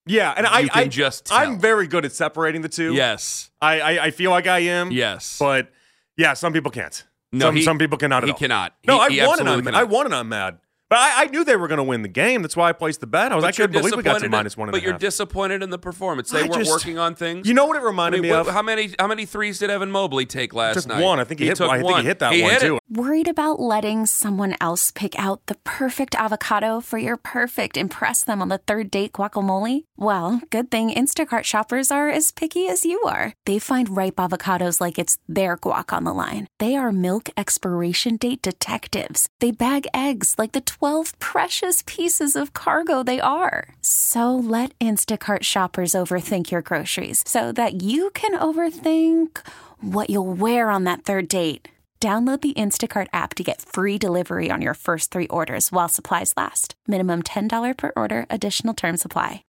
Yeah, 0.05 0.33
and 0.35 0.45
I, 0.45 0.59
You 0.61 0.69
can 0.69 0.83
I 0.83 0.87
just 0.87 1.27
tell. 1.27 1.37
I'm 1.37 1.59
very 1.59 1.87
good 1.87 2.03
at 2.03 2.11
separating 2.11 2.61
the 2.61 2.69
two. 2.69 2.93
Yes. 2.93 3.49
I, 3.61 3.79
I, 3.79 4.03
I 4.05 4.11
feel 4.11 4.31
like 4.31 4.47
I 4.47 4.59
am. 4.59 4.91
Yes. 4.91 5.37
but 5.39 5.71
yeah, 6.17 6.33
some 6.33 6.51
people 6.51 6.71
can't. 6.71 7.05
No, 7.33 7.47
some, 7.47 7.55
he- 7.55 7.63
some 7.63 7.77
people 7.77 7.97
cannot. 7.97 8.23
He 8.23 8.31
all. 8.31 8.37
cannot. 8.37 8.73
No, 8.87 9.05
He- 9.07 9.15
he 9.15 9.21
I 9.21 9.25
absolutely 9.31 9.53
I'm, 9.59 9.63
cannot. 9.65 9.79
I 9.81 9.83
won 9.83 10.05
and 10.05 10.15
I'm 10.15 10.29
mad. 10.29 10.59
But 10.93 10.99
I, 10.99 11.23
I 11.23 11.25
knew 11.25 11.43
they 11.43 11.55
were 11.55 11.67
going 11.67 11.79
to 11.79 11.83
win 11.83 12.03
the 12.03 12.07
game. 12.07 12.43
That's 12.43 12.55
why 12.55 12.69
I 12.69 12.71
placed 12.71 12.99
the 12.99 13.07
bet. 13.07 13.31
I 13.31 13.35
was. 13.35 13.41
Like, 13.43 13.55
I 13.55 13.57
couldn't 13.57 13.71
believe 13.81 13.95
we 13.95 14.03
got 14.03 14.19
to 14.19 14.19
disappointed 14.19 14.25
in- 14.25 14.31
minus 14.31 14.55
one 14.55 14.67
and 14.69 14.75
a 14.75 14.77
But 14.77 14.83
you're 14.83 14.91
half. 14.91 15.01
disappointed 15.01 15.63
in 15.63 15.71
the 15.71 15.79
performance. 15.79 16.29
They 16.29 16.39
I 16.39 16.41
weren't 16.43 16.53
just- 16.53 16.69
working 16.69 16.99
on 16.99 17.15
things. 17.15 17.47
You 17.47 17.55
know 17.55 17.65
what 17.65 17.77
it 17.77 17.79
I 17.79 17.83
reminded 17.85 18.21
mean, 18.21 18.29
me 18.29 18.37
what- 18.37 18.47
of? 18.47 18.53
how 18.53 18.61
many 18.61 18.93
how 18.99 19.07
many 19.07 19.25
threes 19.25 19.57
did 19.57 19.71
Evan 19.71 19.89
Mobley 19.89 20.27
take 20.27 20.53
last 20.53 20.75
Took 20.75 20.87
night? 20.89 21.01
one. 21.03 21.19
I 21.19 21.23
think 21.23 21.39
he 21.39 21.47
hit- 21.47 21.55
took 21.57 21.71
I 21.71 21.81
think 21.81 21.97
he 21.97 22.03
hit 22.03 22.19
that 22.19 22.29
one, 22.29 22.37
hit 22.51 22.59
too. 22.61 22.77
Worried 22.91 23.27
about 23.27 23.59
letting 23.59 24.05
someone 24.05 24.55
else 24.61 24.91
pick 24.91 25.17
out 25.17 25.43
the 25.47 25.55
perfect 25.63 26.13
avocado 26.13 26.79
for 26.79 26.99
your 26.99 27.17
perfect 27.17 27.75
impress 27.75 28.23
them 28.23 28.39
on 28.39 28.49
the 28.49 28.59
third 28.59 28.91
date 28.91 29.13
guacamole? 29.13 29.85
Well, 29.97 30.41
good 30.51 30.69
thing 30.69 30.91
Instacart 30.91 31.43
shoppers 31.43 31.89
are 31.89 32.07
as 32.09 32.29
picky 32.29 32.67
as 32.67 32.85
you 32.85 33.01
are. 33.07 33.33
They 33.47 33.57
find 33.57 33.97
ripe 33.97 34.17
avocados 34.17 34.79
like 34.79 34.99
it's 34.99 35.17
their 35.27 35.57
guac 35.57 35.91
on 35.91 36.03
the 36.03 36.13
line. 36.13 36.45
They 36.59 36.75
are 36.75 36.91
milk 36.91 37.29
expiration 37.35 38.17
date 38.17 38.43
detectives. 38.43 39.27
They 39.39 39.49
bag 39.51 39.87
eggs 39.95 40.35
like 40.37 40.51
the 40.51 40.61
12 40.61 40.82
precious 41.19 41.81
pieces 41.85 42.35
of 42.35 42.51
cargo 42.51 43.03
they 43.03 43.21
are. 43.21 43.73
So 43.81 44.35
let 44.35 44.77
Instacart 44.79 45.43
shoppers 45.43 45.93
overthink 45.93 46.51
your 46.51 46.61
groceries 46.61 47.23
so 47.25 47.51
that 47.53 47.81
you 47.81 48.09
can 48.09 48.37
overthink 48.37 49.39
what 49.79 50.09
you'll 50.11 50.33
wear 50.33 50.69
on 50.69 50.83
that 50.83 51.05
third 51.05 51.27
date. 51.29 51.69
Download 52.01 52.41
the 52.41 52.53
Instacart 52.55 53.07
app 53.13 53.33
to 53.35 53.43
get 53.43 53.61
free 53.61 53.97
delivery 53.97 54.51
on 54.51 54.61
your 54.61 54.73
first 54.73 55.09
three 55.09 55.27
orders 55.27 55.71
while 55.71 55.87
supplies 55.87 56.33
last. 56.35 56.75
Minimum 56.85 57.23
$10 57.23 57.77
per 57.77 57.93
order, 57.95 58.25
additional 58.29 58.73
term 58.73 58.97
supply. 58.97 59.45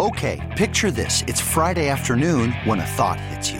Okay, 0.00 0.40
picture 0.56 0.90
this. 0.90 1.22
It's 1.28 1.40
Friday 1.40 1.88
afternoon 1.88 2.50
when 2.64 2.80
a 2.80 2.84
thought 2.84 3.20
hits 3.20 3.52
you. 3.52 3.59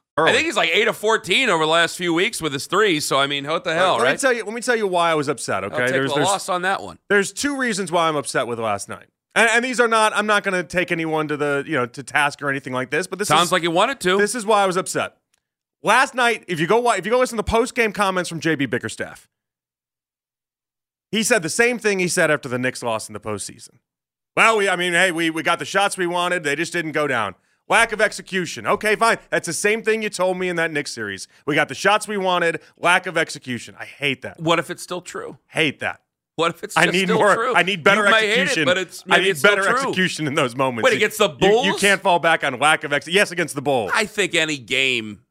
I 0.27 0.33
think 0.33 0.45
he's 0.45 0.55
like 0.55 0.69
eight 0.73 0.87
of 0.87 0.97
fourteen 0.97 1.49
over 1.49 1.63
the 1.65 1.71
last 1.71 1.97
few 1.97 2.13
weeks 2.13 2.41
with 2.41 2.53
his 2.53 2.67
threes. 2.67 3.05
So 3.05 3.19
I 3.19 3.27
mean, 3.27 3.45
what 3.45 3.63
the 3.63 3.73
hell, 3.73 3.93
let 3.93 3.99
me 3.99 4.03
right? 4.09 4.19
tell 4.19 4.33
you. 4.33 4.43
Let 4.43 4.53
me 4.53 4.61
tell 4.61 4.75
you 4.75 4.87
why 4.87 5.11
I 5.11 5.15
was 5.15 5.27
upset. 5.27 5.63
Okay, 5.63 5.75
I'll 5.75 5.81
take 5.81 5.91
there's 5.91 6.09
the 6.11 6.15
there's, 6.15 6.27
loss 6.27 6.49
on 6.49 6.61
that 6.63 6.81
one. 6.81 6.99
there's 7.09 7.31
two 7.31 7.57
reasons 7.57 7.91
why 7.91 8.07
I'm 8.07 8.15
upset 8.15 8.47
with 8.47 8.59
last 8.59 8.89
night, 8.89 9.07
and, 9.35 9.49
and 9.49 9.65
these 9.65 9.79
are 9.79 9.87
not. 9.87 10.13
I'm 10.15 10.25
not 10.27 10.43
going 10.43 10.53
to 10.53 10.63
take 10.63 10.91
anyone 10.91 11.27
to 11.27 11.37
the 11.37 11.63
you 11.65 11.73
know 11.73 11.85
to 11.85 12.03
task 12.03 12.41
or 12.41 12.49
anything 12.49 12.73
like 12.73 12.89
this. 12.89 13.07
But 13.07 13.19
this 13.19 13.27
Sounds 13.27 13.47
is, 13.47 13.51
like 13.51 13.63
you 13.63 13.71
wanted 13.71 13.99
to. 14.01 14.17
This 14.17 14.35
is 14.35 14.45
why 14.45 14.63
I 14.63 14.67
was 14.67 14.77
upset. 14.77 15.17
last 15.83 16.15
night, 16.15 16.43
if 16.47 16.59
you 16.59 16.67
go 16.67 16.91
if 16.91 17.05
you 17.05 17.11
go 17.11 17.19
listen 17.19 17.37
to 17.37 17.43
post 17.43 17.75
game 17.75 17.91
comments 17.91 18.29
from 18.29 18.39
JB 18.39 18.69
Bickerstaff, 18.69 19.27
he 21.11 21.23
said 21.23 21.43
the 21.43 21.49
same 21.49 21.77
thing 21.79 21.99
he 21.99 22.07
said 22.07 22.31
after 22.31 22.49
the 22.49 22.59
Knicks 22.59 22.83
lost 22.83 23.09
in 23.09 23.13
the 23.13 23.19
postseason. 23.19 23.79
Well, 24.35 24.57
we 24.57 24.69
I 24.69 24.75
mean, 24.75 24.93
hey, 24.93 25.11
we 25.11 25.29
we 25.29 25.43
got 25.43 25.59
the 25.59 25.65
shots 25.65 25.97
we 25.97 26.07
wanted, 26.07 26.43
they 26.43 26.55
just 26.55 26.73
didn't 26.73 26.93
go 26.93 27.07
down. 27.07 27.35
Lack 27.71 27.93
of 27.93 28.01
execution. 28.01 28.67
Okay, 28.67 28.97
fine. 28.97 29.17
That's 29.29 29.47
the 29.47 29.53
same 29.53 29.81
thing 29.81 30.01
you 30.01 30.09
told 30.09 30.37
me 30.37 30.49
in 30.49 30.57
that 30.57 30.71
Knicks 30.71 30.91
series. 30.91 31.29
We 31.45 31.55
got 31.55 31.69
the 31.69 31.73
shots 31.73 32.05
we 32.05 32.17
wanted, 32.17 32.59
lack 32.77 33.07
of 33.07 33.17
execution. 33.17 33.75
I 33.79 33.85
hate 33.85 34.23
that. 34.23 34.41
What 34.41 34.59
if 34.59 34.69
it's 34.69 34.83
still 34.83 34.99
true? 34.99 35.37
Hate 35.47 35.79
that. 35.79 36.01
What 36.35 36.53
if 36.53 36.65
it's 36.65 36.75
I 36.75 36.85
need 36.87 37.05
still 37.07 37.19
more. 37.19 37.33
true? 37.33 37.55
I 37.55 37.63
need 37.63 37.81
better 37.81 38.05
you 38.09 38.13
execution. 38.13 38.63
it, 38.63 38.65
but 38.65 38.77
it's 38.77 39.05
I 39.09 39.19
need 39.21 39.29
it's 39.29 39.41
better 39.41 39.65
execution 39.69 40.27
in 40.27 40.33
those 40.33 40.53
moments. 40.53 40.83
Wait, 40.83 40.97
against 40.97 41.17
the 41.17 41.29
you- 41.39 41.63
You, 41.63 41.77
can't 41.77 42.01
fall 42.01 42.19
back 42.19 42.43
on 42.43 42.59
lack 42.59 42.83
of 42.83 42.91
execution. 42.91 43.15
Yes, 43.15 43.31
against 43.31 43.55
the 43.55 43.61
Bulls. 43.61 43.91
I 43.95 44.05
think 44.05 44.35
any 44.35 44.57
game. 44.57 45.21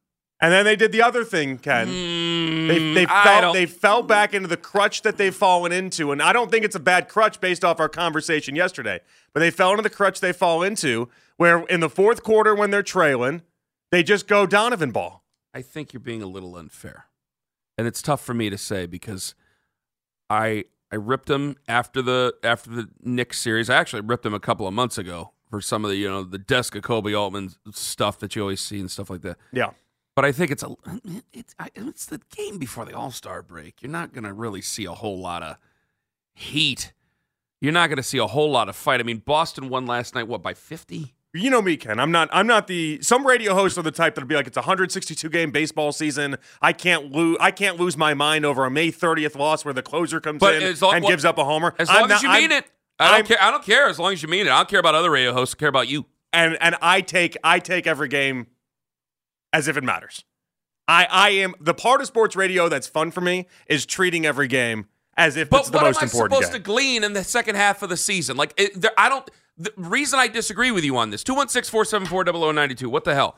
And 0.43 0.53
then 0.53 0.65
they 0.65 0.77
did 0.77 0.91
the 0.93 1.03
other 1.03 1.23
thing, 1.25 1.59
Ken. 1.59 1.89
they 1.89 2.95
they 2.95 3.07
Mm, 3.07 3.25
fell 3.25 3.53
they 3.53 3.67
fell 3.67 4.03
back 4.03 4.33
into 4.33 4.49
the 4.49 4.57
crutch 4.57 5.03
that 5.03 5.17
they've 5.19 5.35
fallen 5.35 5.71
into, 5.73 6.13
and 6.13 6.23
I 6.23 6.33
don't 6.33 6.51
think 6.51 6.65
it's 6.65 6.77
a 6.77 6.81
bad 6.81 7.09
crutch 7.09 7.41
based 7.41 7.65
off 7.65 7.79
our 7.79 7.89
conversation 7.91 8.57
yesterday. 8.57 9.01
But 9.35 9.41
they 9.41 9.51
fell 9.51 9.71
into 9.71 9.83
the 9.83 9.91
crutch 9.91 10.21
they 10.21 10.33
fall 10.33 10.63
into, 10.63 11.09
where 11.37 11.61
in 11.67 11.81
the 11.81 11.91
fourth 11.91 12.23
quarter 12.23 12.55
when 12.55 12.71
they're 12.71 12.83
trailing, 12.83 13.43
they 13.91 14.03
just 14.03 14.27
go 14.27 14.47
Donovan 14.47 14.93
ball. 14.93 15.25
I 15.53 15.61
think 15.63 15.93
you're 15.93 16.01
being 16.01 16.23
a 16.23 16.27
little 16.27 16.57
unfair, 16.57 17.07
and 17.77 17.87
it's 17.87 18.01
tough 18.01 18.23
for 18.25 18.33
me 18.35 18.49
to 18.49 18.57
say 18.59 18.87
because 18.87 19.35
I 20.31 20.65
I 20.91 20.97
ripped 20.97 21.29
him 21.29 21.57
after 21.69 22.01
the 22.03 22.35
after 22.43 22.71
the 22.71 22.89
Knicks 23.03 23.39
series. 23.39 23.69
I 23.69 23.77
actually 23.77 24.03
ripped 24.03 24.25
him 24.25 24.35
a 24.35 24.41
couple 24.41 24.67
of 24.67 24.73
months 24.75 24.97
ago 24.97 25.33
for 25.51 25.61
some 25.61 25.85
of 25.85 25.91
the 25.91 25.97
you 25.97 26.09
know 26.09 26.23
the 26.23 26.39
desk 26.39 26.75
of 26.77 26.83
Koby 26.83 27.19
Altman 27.19 27.51
stuff 27.73 28.19
that 28.21 28.35
you 28.37 28.43
always 28.43 28.61
see 28.61 28.81
and 28.81 28.91
stuff 28.91 29.11
like 29.11 29.21
that. 29.23 29.37
Yeah. 29.53 29.71
But 30.21 30.27
I 30.29 30.33
think 30.33 30.51
it's 30.51 30.63
a 30.63 30.69
it's 31.33 31.55
it's 31.75 32.05
the 32.05 32.21
game 32.37 32.59
before 32.59 32.85
the 32.85 32.93
All 32.93 33.11
Star 33.11 33.41
break. 33.41 33.81
You're 33.81 33.91
not 33.91 34.13
going 34.13 34.25
to 34.25 34.35
really 34.35 34.61
see 34.61 34.85
a 34.85 34.93
whole 34.93 35.19
lot 35.19 35.43
of 35.43 35.57
heat. 36.35 36.93
You're 37.63 37.73
not 37.73 37.87
going 37.87 37.97
to 37.97 38.03
see 38.03 38.19
a 38.19 38.27
whole 38.27 38.51
lot 38.51 38.69
of 38.69 38.77
fight. 38.77 39.01
I 39.01 39.03
mean, 39.03 39.23
Boston 39.25 39.71
won 39.71 39.87
last 39.87 40.15
night. 40.15 40.29
What 40.29 40.43
by 40.43 40.53
fifty? 40.53 41.15
You 41.33 41.49
know 41.49 41.63
me, 41.63 41.79
Ken. 41.79 41.99
I'm 41.99 42.11
not. 42.13 42.29
I'm 42.33 42.47
not 42.47 42.67
the. 42.67 42.99
Some 43.01 43.27
radio 43.27 43.55
hosts 43.55 43.79
are 43.79 43.83
the 43.83 43.91
type 43.91 44.15
that'll 44.15 44.29
be 44.29 44.35
like, 44.35 44.47
"It's 44.47 44.59
a 44.59 44.61
162 44.61 45.27
game 45.31 45.53
baseball 45.53 45.91
season. 45.91 46.37
I 46.61 46.75
can't 46.75 47.11
lose. 47.13 47.39
I 47.41 47.51
can't 47.51 47.79
lose 47.81 47.97
my 47.97 48.13
mind 48.13 48.45
over 48.45 48.67
a 48.67 48.71
May 48.71 48.93
30th 48.93 49.37
loss 49.37 49.65
where 49.65 49.73
the 49.73 49.81
closer 49.83 50.21
comes 50.21 50.41
But 50.41 50.57
in 50.63 50.77
long- 50.83 50.97
and 50.97 51.03
well, 51.05 51.13
gives 51.13 51.25
up 51.25 51.39
a 51.39 51.45
homer. 51.45 51.75
As 51.79 51.89
I'm 51.89 52.03
long 52.03 52.11
as 52.11 52.11
not- 52.11 52.23
you 52.25 52.29
I'm- 52.29 52.43
mean 52.43 52.53
it, 52.53 52.67
I 52.99 53.05
don't 53.07 53.15
I'm- 53.15 53.25
care. 53.25 53.39
I 53.43 53.51
don't 53.51 53.65
care 53.65 53.89
as 53.89 53.99
long 53.99 54.13
as 54.13 54.23
you 54.23 54.29
mean 54.29 54.47
it. 54.47 54.51
I 54.51 54.59
don't 54.59 54.69
care 54.69 54.81
about 54.81 54.95
other 54.95 55.11
radio 55.11 55.33
hosts. 55.33 55.55
I 55.55 55.59
care 55.59 55.71
about 55.71 55.89
you. 55.89 56.05
and 56.35 56.59
and 56.61 56.77
I 56.83 57.01
take 57.01 57.39
I 57.43 57.59
take 57.59 57.87
every 57.87 58.09
game 58.09 58.49
as 59.53 59.69
if 59.69 59.77
it 59.77 59.85
matters. 59.85 60.25
I 60.89 61.07
I 61.11 61.29
am 61.31 61.55
the 61.61 61.75
part 61.75 62.01
of 62.01 62.07
sports 62.07 62.37
radio 62.37 62.69
that's 62.69 62.87
fun 62.87 63.11
for 63.11 63.21
me 63.21 63.47
is 63.67 63.87
treating 63.87 64.27
every 64.27 64.49
game 64.49 64.87
as 65.17 65.37
if 65.37 65.51
But 65.51 65.61
it's 65.61 65.71
the 65.71 65.81
most 65.81 66.03
important. 66.03 66.31
But 66.31 66.37
what 66.37 66.43
am 66.43 66.43
I 66.45 66.47
supposed 66.47 66.53
game. 66.53 66.63
to 66.63 66.65
glean 66.65 67.05
in 67.05 67.13
the 67.13 67.25
second 67.25 67.57
half 67.57 67.83
of 67.83 67.91
the 67.91 67.97
season? 67.97 68.37
Like, 68.37 68.55
it, 68.57 68.81
there, 68.81 68.93
I 68.97 69.09
don't. 69.09 69.29
The 69.59 69.73
reason 69.77 70.19
I 70.19 70.29
disagree 70.29 70.71
with 70.71 70.85
you 70.85 70.97
on 70.97 71.11
this 71.11 71.23
216 71.23 71.71
474 71.71 72.53
0092. 72.53 72.89
What 72.89 73.05
the 73.05 73.15
hell? 73.15 73.37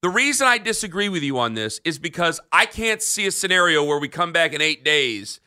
The 0.00 0.08
reason 0.08 0.46
I 0.46 0.58
disagree 0.58 1.08
with 1.08 1.22
you 1.22 1.38
on 1.38 1.54
this 1.54 1.80
is 1.84 1.98
because 1.98 2.40
I 2.52 2.66
can't 2.66 3.00
see 3.00 3.26
a 3.26 3.30
scenario 3.30 3.84
where 3.84 3.98
we 3.98 4.08
come 4.08 4.32
back 4.32 4.52
in 4.52 4.60
eight 4.60 4.84
days 4.84 5.40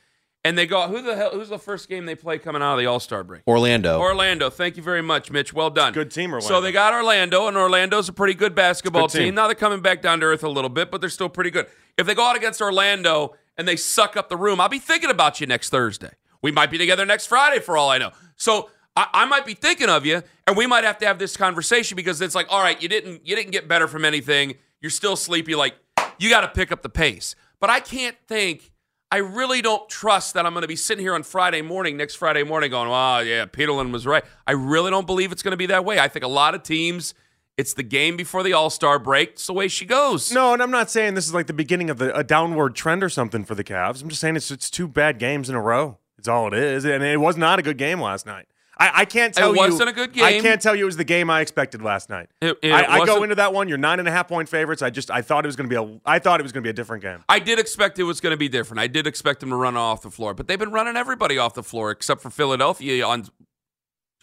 and 0.47 0.57
they 0.57 0.65
go, 0.65 0.87
who 0.87 1.01
the 1.01 1.13
hell? 1.13 1.31
Who's 1.31 1.49
the 1.49 1.59
first 1.59 1.89
game 1.89 2.05
they 2.05 2.15
play 2.15 2.39
coming 2.39 2.61
out 2.61 2.73
of 2.73 2.79
the 2.79 2.85
All 2.85 3.01
Star 3.01 3.21
break? 3.21 3.41
Orlando. 3.45 3.99
Orlando. 3.99 4.49
Thank 4.49 4.77
you 4.77 4.83
very 4.83 5.01
much, 5.01 5.29
Mitch. 5.29 5.53
Well 5.53 5.69
done. 5.69 5.91
Good 5.91 6.09
team, 6.09 6.31
Orlando. 6.31 6.47
So 6.47 6.61
they 6.61 6.71
got 6.71 6.93
Orlando, 6.93 7.47
and 7.47 7.57
Orlando's 7.57 8.07
a 8.07 8.13
pretty 8.13 8.33
good 8.33 8.55
basketball 8.55 9.07
good 9.07 9.17
team. 9.17 9.21
team. 9.23 9.35
Now 9.35 9.47
they're 9.47 9.55
coming 9.55 9.81
back 9.81 10.01
down 10.01 10.21
to 10.21 10.25
earth 10.27 10.43
a 10.43 10.49
little 10.49 10.69
bit, 10.69 10.89
but 10.89 11.01
they're 11.01 11.09
still 11.09 11.27
pretty 11.27 11.51
good. 11.51 11.67
If 11.97 12.07
they 12.07 12.15
go 12.15 12.23
out 12.23 12.37
against 12.37 12.61
Orlando 12.61 13.35
and 13.57 13.67
they 13.67 13.75
suck 13.75 14.15
up 14.15 14.29
the 14.29 14.37
room, 14.37 14.61
I'll 14.61 14.69
be 14.69 14.79
thinking 14.79 15.09
about 15.09 15.41
you 15.41 15.47
next 15.47 15.69
Thursday. 15.69 16.11
We 16.41 16.51
might 16.51 16.71
be 16.71 16.77
together 16.77 17.05
next 17.05 17.27
Friday 17.27 17.59
for 17.59 17.75
all 17.75 17.89
I 17.89 17.97
know. 17.97 18.11
So 18.37 18.69
I, 18.95 19.07
I 19.13 19.25
might 19.25 19.45
be 19.45 19.53
thinking 19.53 19.89
of 19.89 20.05
you, 20.05 20.23
and 20.47 20.55
we 20.55 20.65
might 20.65 20.85
have 20.85 20.97
to 20.99 21.05
have 21.07 21.19
this 21.19 21.35
conversation 21.35 21.97
because 21.97 22.21
it's 22.21 22.35
like, 22.35 22.47
all 22.49 22.61
right, 22.61 22.81
you 22.81 22.87
didn't 22.87 23.27
you 23.27 23.35
didn't 23.35 23.51
get 23.51 23.67
better 23.67 23.87
from 23.87 24.05
anything. 24.05 24.55
You're 24.79 24.91
still 24.91 25.17
sleepy. 25.17 25.55
Like 25.55 25.75
you 26.19 26.29
got 26.29 26.41
to 26.41 26.47
pick 26.47 26.71
up 26.71 26.83
the 26.83 26.89
pace. 26.89 27.35
But 27.59 27.69
I 27.69 27.79
can't 27.81 28.15
think. 28.27 28.71
I 29.09 29.17
really 29.17 29.61
don't 29.61 29.87
trust 29.89 30.33
that 30.33 30.45
I'm 30.45 30.53
going 30.53 30.63
to 30.63 30.67
be 30.67 30.75
sitting 30.75 31.03
here 31.03 31.15
on 31.15 31.23
Friday 31.23 31.61
morning, 31.61 31.95
next 31.95 32.15
Friday 32.15 32.43
morning, 32.43 32.71
going, 32.71 32.89
"Oh 32.89 33.19
yeah, 33.19 33.45
Peterlin 33.45 33.91
was 33.91 34.05
right." 34.05 34.23
I 34.45 34.51
really 34.51 34.91
don't 34.91 35.07
believe 35.07 35.31
it's 35.31 35.43
going 35.43 35.51
to 35.51 35.57
be 35.57 35.67
that 35.67 35.85
way. 35.85 35.97
I 35.97 36.09
think 36.09 36.25
a 36.25 36.29
lot 36.29 36.55
of 36.55 36.63
teams, 36.63 37.13
it's 37.55 37.73
the 37.73 37.83
game 37.83 38.17
before 38.17 38.43
the 38.43 38.51
All 38.51 38.69
Star 38.69 38.99
break. 38.99 39.31
It's 39.31 39.47
the 39.47 39.53
way 39.53 39.69
she 39.69 39.85
goes. 39.85 40.31
No, 40.33 40.51
and 40.51 40.61
I'm 40.61 40.71
not 40.71 40.89
saying 40.89 41.13
this 41.13 41.25
is 41.25 41.33
like 41.33 41.47
the 41.47 41.53
beginning 41.53 41.89
of 41.89 41.99
the, 41.99 42.15
a 42.17 42.23
downward 42.23 42.75
trend 42.75 43.01
or 43.01 43.09
something 43.09 43.45
for 43.45 43.55
the 43.55 43.63
Cavs. 43.63 44.01
I'm 44.01 44.09
just 44.09 44.19
saying 44.19 44.35
it's 44.35 44.51
it's 44.51 44.69
two 44.69 44.89
bad 44.89 45.19
games 45.19 45.49
in 45.49 45.55
a 45.55 45.61
row. 45.61 45.99
It's 46.17 46.27
all 46.27 46.47
it 46.47 46.53
is, 46.53 46.83
and 46.83 47.01
it 47.01 47.21
was 47.21 47.37
not 47.37 47.59
a 47.59 47.61
good 47.61 47.77
game 47.77 48.01
last 48.01 48.25
night. 48.25 48.47
I, 48.79 48.91
I 49.01 49.05
can't 49.05 49.33
tell 49.33 49.53
you 49.55 49.59
wasn't 49.61 49.89
a 49.89 49.93
good 49.93 50.13
game. 50.13 50.23
I 50.23 50.39
can't 50.39 50.61
tell 50.61 50.75
you 50.75 50.83
it 50.83 50.85
was 50.85 50.97
the 50.97 51.03
game 51.03 51.29
I 51.29 51.41
expected 51.41 51.81
last 51.81 52.09
night. 52.09 52.29
It- 52.41 52.57
it 52.61 52.71
I, 52.71 53.01
I 53.01 53.05
go 53.05 53.23
into 53.23 53.35
that 53.35 53.53
one. 53.53 53.67
You're 53.67 53.77
nine 53.77 53.99
and 53.99 54.07
a 54.07 54.11
half 54.11 54.27
point 54.27 54.47
favorites. 54.49 54.81
I 54.81 54.89
just 54.89 55.09
I 55.09 55.21
thought 55.21 55.45
it 55.45 55.47
was 55.47 55.55
going 55.55 55.69
to 55.69 55.81
be 55.83 55.93
a 55.95 55.99
I 56.05 56.19
thought 56.19 56.39
it 56.39 56.43
was 56.43 56.51
going 56.51 56.61
to 56.63 56.67
be 56.67 56.69
a 56.69 56.73
different 56.73 57.01
game. 57.03 57.23
I 57.27 57.39
did 57.39 57.59
expect 57.59 57.97
it 57.99 58.03
was 58.03 58.21
going 58.21 58.31
to 58.33 58.37
be 58.37 58.49
different. 58.49 58.79
I 58.79 58.87
did 58.87 59.07
expect 59.07 59.39
them 59.39 59.49
to 59.49 59.55
run 59.55 59.75
off 59.75 60.01
the 60.01 60.11
floor, 60.11 60.33
but 60.33 60.47
they've 60.47 60.59
been 60.59 60.71
running 60.71 60.95
everybody 60.95 61.37
off 61.37 61.53
the 61.53 61.63
floor 61.63 61.91
except 61.91 62.21
for 62.21 62.29
Philadelphia 62.29 63.05
on 63.05 63.25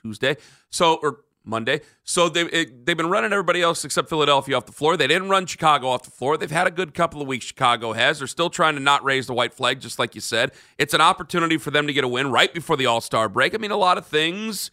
Tuesday. 0.02 0.36
So 0.70 0.94
or 1.02 1.20
Monday. 1.44 1.80
So 2.02 2.28
they 2.28 2.42
it, 2.42 2.86
they've 2.86 2.96
been 2.96 3.10
running 3.10 3.32
everybody 3.32 3.60
else 3.62 3.84
except 3.84 4.08
Philadelphia 4.08 4.56
off 4.56 4.66
the 4.66 4.72
floor. 4.72 4.96
They 4.96 5.06
didn't 5.06 5.28
run 5.28 5.46
Chicago 5.46 5.88
off 5.88 6.02
the 6.02 6.10
floor. 6.10 6.36
They've 6.36 6.50
had 6.50 6.66
a 6.66 6.70
good 6.70 6.94
couple 6.94 7.20
of 7.20 7.28
weeks. 7.28 7.44
Chicago 7.44 7.92
has. 7.92 8.18
They're 8.18 8.26
still 8.26 8.50
trying 8.50 8.74
to 8.74 8.80
not 8.80 9.04
raise 9.04 9.26
the 9.26 9.34
white 9.34 9.52
flag, 9.52 9.80
just 9.80 9.98
like 9.98 10.14
you 10.14 10.20
said. 10.20 10.52
It's 10.78 10.94
an 10.94 11.00
opportunity 11.00 11.58
for 11.58 11.70
them 11.70 11.86
to 11.86 11.92
get 11.92 12.04
a 12.04 12.08
win 12.08 12.30
right 12.30 12.52
before 12.52 12.76
the 12.76 12.86
All 12.86 13.00
Star 13.00 13.28
break. 13.28 13.54
I 13.54 13.58
mean, 13.58 13.70
a 13.70 13.76
lot 13.76 13.98
of 13.98 14.06
things. 14.06 14.70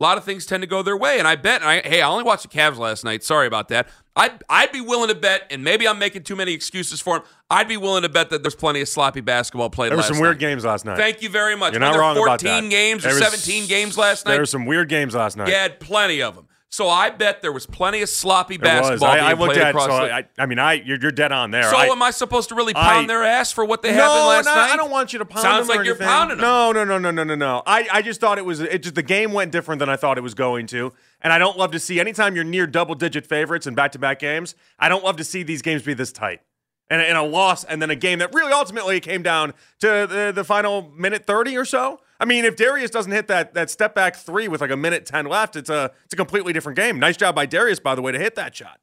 A 0.00 0.04
lot 0.04 0.16
of 0.16 0.22
things 0.22 0.46
tend 0.46 0.62
to 0.62 0.68
go 0.68 0.80
their 0.82 0.96
way, 0.96 1.18
and 1.18 1.26
I 1.26 1.34
bet. 1.34 1.60
And 1.60 1.68
I, 1.68 1.80
hey, 1.80 2.00
I 2.00 2.08
only 2.08 2.22
watched 2.22 2.44
the 2.44 2.48
Cavs 2.48 2.78
last 2.78 3.04
night. 3.04 3.24
Sorry 3.24 3.48
about 3.48 3.66
that. 3.68 3.88
I'd, 4.18 4.42
I'd 4.48 4.72
be 4.72 4.80
willing 4.80 5.08
to 5.08 5.14
bet, 5.14 5.44
and 5.50 5.62
maybe 5.62 5.86
I'm 5.86 5.98
making 5.98 6.24
too 6.24 6.34
many 6.34 6.52
excuses 6.52 7.00
for 7.00 7.18
him. 7.18 7.22
I'd 7.48 7.68
be 7.68 7.76
willing 7.76 8.02
to 8.02 8.08
bet 8.08 8.30
that 8.30 8.42
there's 8.42 8.56
plenty 8.56 8.80
of 8.80 8.88
sloppy 8.88 9.20
basketball 9.20 9.70
played 9.70 9.90
There 9.92 9.96
were 9.96 10.02
some 10.02 10.18
weird 10.18 10.40
games 10.40 10.64
last 10.64 10.84
night. 10.84 10.96
Thank 10.96 11.22
you 11.22 11.28
very 11.28 11.56
much. 11.56 11.72
You're 11.72 11.80
not 11.80 11.96
wrong 11.96 12.16
14 12.16 12.26
about 12.26 12.40
that. 12.40 12.68
games 12.68 13.06
or 13.06 13.10
was- 13.10 13.18
17 13.18 13.68
games 13.68 13.96
last 13.96 14.26
night? 14.26 14.32
There 14.32 14.40
were 14.42 14.46
some 14.46 14.66
weird 14.66 14.88
games 14.88 15.14
last 15.14 15.36
night. 15.36 15.48
Had 15.48 15.78
plenty 15.78 16.20
of 16.20 16.34
them. 16.34 16.47
So 16.70 16.88
I 16.88 17.08
bet 17.08 17.40
there 17.40 17.50
was 17.52 17.64
plenty 17.64 18.02
of 18.02 18.10
sloppy 18.10 18.58
basketball 18.58 19.08
I, 19.08 19.14
being 19.16 19.26
I 19.26 19.32
looked 19.32 19.54
played 19.54 19.64
at. 19.64 19.70
across 19.70 19.86
So 19.86 20.04
the. 20.06 20.12
I, 20.12 20.24
I 20.38 20.44
mean, 20.44 20.58
I 20.58 20.74
you're, 20.74 20.98
you're 21.00 21.10
dead 21.10 21.32
on 21.32 21.50
there. 21.50 21.62
so 21.62 21.76
I, 21.76 21.86
am 21.86 22.02
I 22.02 22.10
supposed 22.10 22.50
to 22.50 22.54
really 22.54 22.74
pound 22.74 23.08
their 23.08 23.24
ass 23.24 23.52
for 23.52 23.64
what 23.64 23.80
they 23.80 23.90
no, 23.94 24.02
happened 24.02 24.26
last 24.26 24.44
no, 24.44 24.54
night? 24.54 24.70
I 24.72 24.76
don't 24.76 24.90
want 24.90 25.14
you 25.14 25.18
to 25.20 25.24
pound 25.24 25.42
Sounds 25.42 25.66
them 25.66 25.76
or 25.76 25.78
like 25.78 25.86
you're 25.86 25.94
anything. 25.94 26.08
pounding 26.08 26.36
them. 26.36 26.42
No, 26.42 26.72
no, 26.72 26.84
no, 26.84 26.98
no, 26.98 27.10
no, 27.10 27.24
no, 27.24 27.34
no. 27.34 27.62
I, 27.66 27.88
I 27.90 28.02
just 28.02 28.20
thought 28.20 28.36
it 28.36 28.44
was 28.44 28.60
it 28.60 28.82
just 28.82 28.94
the 28.94 29.02
game 29.02 29.32
went 29.32 29.50
different 29.50 29.78
than 29.78 29.88
I 29.88 29.96
thought 29.96 30.18
it 30.18 30.22
was 30.22 30.34
going 30.34 30.66
to. 30.68 30.92
And 31.22 31.32
I 31.32 31.38
don't 31.38 31.56
love 31.56 31.70
to 31.72 31.78
see 31.78 32.00
anytime 32.00 32.34
you're 32.34 32.44
near 32.44 32.66
double 32.66 32.94
digit 32.94 33.26
favorites 33.26 33.66
in 33.66 33.74
back 33.74 33.92
to 33.92 33.98
back 33.98 34.18
games, 34.18 34.54
I 34.78 34.90
don't 34.90 35.02
love 35.02 35.16
to 35.16 35.24
see 35.24 35.42
these 35.42 35.62
games 35.62 35.82
be 35.82 35.94
this 35.94 36.12
tight. 36.12 36.42
And, 36.90 37.02
and 37.02 37.18
a 37.18 37.22
loss 37.22 37.64
and 37.64 37.82
then 37.82 37.90
a 37.90 37.96
game 37.96 38.18
that 38.20 38.32
really 38.34 38.52
ultimately 38.52 39.00
came 39.00 39.22
down 39.22 39.52
to 39.80 40.06
the, 40.08 40.32
the 40.34 40.44
final 40.44 40.90
minute 40.96 41.26
30 41.26 41.56
or 41.56 41.64
so. 41.64 42.00
I 42.20 42.24
mean, 42.24 42.44
if 42.44 42.56
Darius 42.56 42.90
doesn't 42.90 43.12
hit 43.12 43.28
that 43.28 43.54
that 43.54 43.70
step 43.70 43.94
back 43.94 44.16
three 44.16 44.48
with 44.48 44.60
like 44.60 44.70
a 44.70 44.76
minute 44.76 45.06
10 45.06 45.26
left, 45.26 45.54
it's 45.56 45.70
a 45.70 45.92
it's 46.04 46.14
a 46.14 46.16
completely 46.16 46.52
different 46.52 46.76
game. 46.76 46.98
Nice 46.98 47.16
job 47.16 47.34
by 47.34 47.46
Darius, 47.46 47.78
by 47.80 47.94
the 47.94 48.02
way, 48.02 48.12
to 48.12 48.18
hit 48.18 48.34
that 48.34 48.54
shot. 48.56 48.80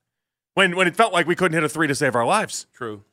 When 0.53 0.75
when 0.75 0.87
it 0.87 0.95
felt 0.95 1.11
like 1.13 1.27
we 1.27 1.35
couldn't 1.35 1.53
hit 1.55 1.63
a 1.63 1.69
three 1.69 1.87
to 1.87 1.95
save 1.95 2.15
our 2.15 2.25
lives. 2.25 2.65
True. 2.73 3.03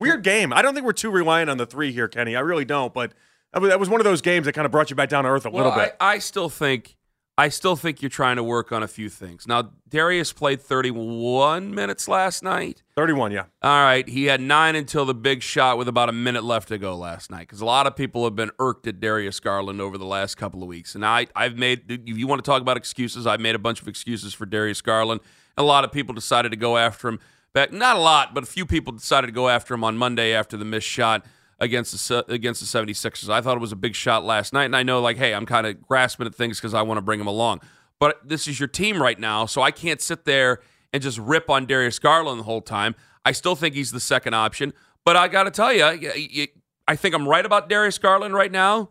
Weird 0.00 0.22
game. 0.22 0.52
I 0.52 0.60
don't 0.60 0.74
think 0.74 0.84
we're 0.84 0.92
too 0.92 1.10
reliant 1.10 1.48
on 1.48 1.56
the 1.56 1.66
three 1.66 1.92
here, 1.92 2.08
Kenny. 2.08 2.36
I 2.36 2.40
really 2.40 2.64
don't. 2.66 2.92
But 2.92 3.12
that 3.52 3.78
was- 3.80 3.88
one 3.88 4.00
of 4.00 4.04
those 4.04 4.20
games 4.20 4.44
that 4.46 4.52
kind 4.52 4.66
of 4.66 4.72
brought 4.72 4.90
you 4.90 4.96
back 4.96 5.08
down 5.08 5.24
to 5.24 5.30
earth 5.30 5.46
a 5.46 5.50
Well, 5.50 5.64
little 5.64 5.78
bit. 5.78 5.96
I, 6.00 6.14
I 6.14 6.18
still 6.18 6.48
think 6.50 6.96
I 7.36 7.48
still 7.48 7.74
think 7.74 8.00
you're 8.00 8.10
trying 8.10 8.36
to 8.36 8.44
work 8.44 8.70
on 8.70 8.84
a 8.84 8.88
few 8.88 9.08
things. 9.08 9.48
Now, 9.48 9.72
Darius 9.88 10.32
played 10.32 10.60
31 10.60 11.74
minutes 11.74 12.06
last 12.06 12.44
night. 12.44 12.84
31, 12.94 13.32
yeah. 13.32 13.46
All 13.60 13.82
right, 13.82 14.08
he 14.08 14.26
had 14.26 14.40
nine 14.40 14.76
until 14.76 15.04
the 15.04 15.14
big 15.14 15.42
shot 15.42 15.76
with 15.76 15.88
about 15.88 16.08
a 16.08 16.12
minute 16.12 16.44
left 16.44 16.68
to 16.68 16.78
go 16.78 16.94
last 16.96 17.32
night. 17.32 17.40
Because 17.40 17.60
a 17.60 17.64
lot 17.64 17.88
of 17.88 17.96
people 17.96 18.22
have 18.22 18.36
been 18.36 18.52
irked 18.60 18.86
at 18.86 19.00
Darius 19.00 19.40
Garland 19.40 19.80
over 19.80 19.98
the 19.98 20.06
last 20.06 20.36
couple 20.36 20.62
of 20.62 20.68
weeks, 20.68 20.94
and 20.94 21.04
I, 21.04 21.26
I've 21.34 21.58
made. 21.58 21.90
If 21.90 22.16
you 22.16 22.28
want 22.28 22.44
to 22.44 22.48
talk 22.48 22.62
about 22.62 22.76
excuses, 22.76 23.26
I've 23.26 23.40
made 23.40 23.56
a 23.56 23.60
bunch 23.60 23.82
of 23.82 23.88
excuses 23.88 24.32
for 24.32 24.46
Darius 24.46 24.80
Garland. 24.80 25.20
A 25.56 25.64
lot 25.64 25.82
of 25.82 25.90
people 25.90 26.14
decided 26.14 26.50
to 26.50 26.56
go 26.56 26.76
after 26.76 27.08
him. 27.08 27.18
Back, 27.52 27.72
not 27.72 27.96
a 27.96 28.00
lot, 28.00 28.34
but 28.34 28.44
a 28.44 28.46
few 28.46 28.64
people 28.66 28.92
decided 28.92 29.26
to 29.28 29.32
go 29.32 29.48
after 29.48 29.74
him 29.74 29.82
on 29.82 29.96
Monday 29.96 30.32
after 30.32 30.56
the 30.56 30.64
missed 30.64 30.88
shot 30.88 31.24
against 31.60 32.08
the 32.08 32.24
against 32.28 32.60
the 32.60 32.78
76ers. 32.78 33.28
I 33.28 33.40
thought 33.40 33.56
it 33.56 33.60
was 33.60 33.72
a 33.72 33.76
big 33.76 33.94
shot 33.94 34.24
last 34.24 34.52
night, 34.52 34.64
and 34.64 34.76
I 34.76 34.82
know 34.82 35.00
like, 35.00 35.16
hey, 35.16 35.34
I'm 35.34 35.46
kind 35.46 35.66
of 35.66 35.80
grasping 35.82 36.26
at 36.26 36.34
things 36.34 36.58
because 36.58 36.74
I 36.74 36.82
want 36.82 36.98
to 36.98 37.02
bring 37.02 37.20
him 37.20 37.26
along. 37.26 37.60
But 38.00 38.28
this 38.28 38.48
is 38.48 38.58
your 38.58 38.68
team 38.68 39.00
right 39.00 39.18
now, 39.18 39.46
so 39.46 39.62
I 39.62 39.70
can't 39.70 40.00
sit 40.00 40.24
there 40.24 40.60
and 40.92 41.02
just 41.02 41.18
rip 41.18 41.48
on 41.48 41.66
Darius 41.66 41.98
Garland 41.98 42.40
the 42.40 42.44
whole 42.44 42.60
time. 42.60 42.94
I 43.24 43.32
still 43.32 43.56
think 43.56 43.74
he's 43.74 43.92
the 43.92 44.00
second 44.00 44.34
option, 44.34 44.72
but 45.04 45.16
I 45.16 45.28
got 45.28 45.44
to 45.44 45.50
tell 45.50 45.72
you, 45.72 46.48
I 46.86 46.96
think 46.96 47.14
I'm 47.14 47.28
right 47.28 47.46
about 47.46 47.68
Darius 47.68 47.98
Garland 47.98 48.34
right 48.34 48.52
now. 48.52 48.90